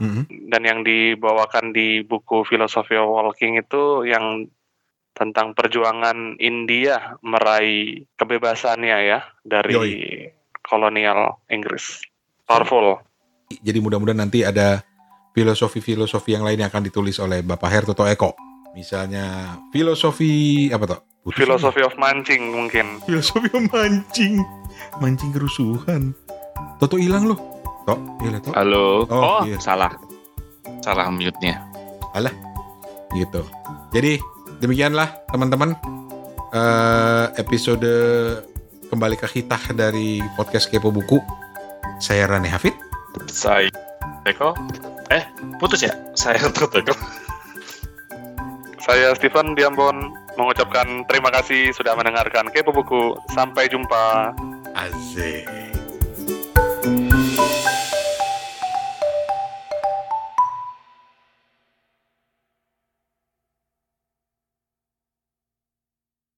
Hmm. 0.00 0.24
dan 0.48 0.64
yang 0.64 0.80
dibawakan 0.80 1.76
di 1.76 2.00
buku 2.00 2.40
Philosophy 2.48 2.96
of 2.96 3.12
Walking 3.12 3.60
itu 3.60 4.08
yang 4.08 4.48
tentang 5.20 5.52
perjuangan 5.52 6.40
India 6.40 7.20
meraih 7.20 8.08
kebebasannya 8.16 8.98
ya 9.04 9.20
dari 9.44 9.76
Yoi. 9.76 9.94
kolonial 10.64 11.44
Inggris. 11.52 12.00
Powerful. 12.48 13.04
Jadi 13.52 13.78
mudah-mudahan 13.84 14.24
nanti 14.24 14.40
ada 14.40 14.80
filosofi-filosofi 15.36 16.32
yang 16.32 16.42
lain 16.48 16.64
yang 16.64 16.72
akan 16.72 16.88
ditulis 16.88 17.20
oleh 17.20 17.44
Bapak 17.44 17.68
Hertoto 17.68 18.08
Eko. 18.08 18.32
Misalnya 18.72 19.58
filosofi 19.68 20.66
apa 20.72 20.88
toh? 20.88 21.00
Putus 21.20 21.36
Philosophy 21.36 21.84
of 21.84 21.92
mancing 22.00 22.48
mungkin. 22.48 22.96
Filosofi 23.04 23.52
mancing, 23.68 24.40
mancing 25.04 25.30
kerusuhan. 25.36 26.16
Toto 26.80 26.96
hilang 26.96 27.28
loh. 27.28 27.36
Tok, 27.84 27.98
iya 28.24 28.40
Tok. 28.40 28.54
Halo. 28.56 29.04
Oh, 29.04 29.20
Oh, 29.36 29.40
iya. 29.44 29.60
salah. 29.60 29.92
Salah 30.80 31.12
mute-nya. 31.12 31.60
gitu. 33.10 33.42
Jadi 33.90 34.22
demikianlah 34.60 35.24
teman-teman 35.32 35.72
eh, 36.52 37.26
episode 37.40 37.88
kembali 38.92 39.16
ke 39.16 39.26
hitah 39.26 39.60
dari 39.72 40.20
podcast 40.36 40.68
Kepo 40.68 40.92
Buku. 40.92 41.18
Saya 42.00 42.28
Rane 42.28 42.48
Hafid. 42.48 42.76
Saya 43.26 43.72
Eko. 44.28 44.52
Eh, 45.08 45.24
putus 45.56 45.82
ya? 45.84 45.96
Saya 46.12 46.38
Toto. 46.52 46.92
Saya 48.80 49.12
Stephen 49.16 49.56
Diambon 49.56 50.12
mengucapkan 50.36 51.04
terima 51.08 51.28
kasih 51.32 51.72
sudah 51.72 51.96
mendengarkan 51.96 52.52
Kepo 52.52 52.70
Buku. 52.76 53.16
Sampai 53.32 53.68
jumpa. 53.72 54.36
Azek. 54.76 55.69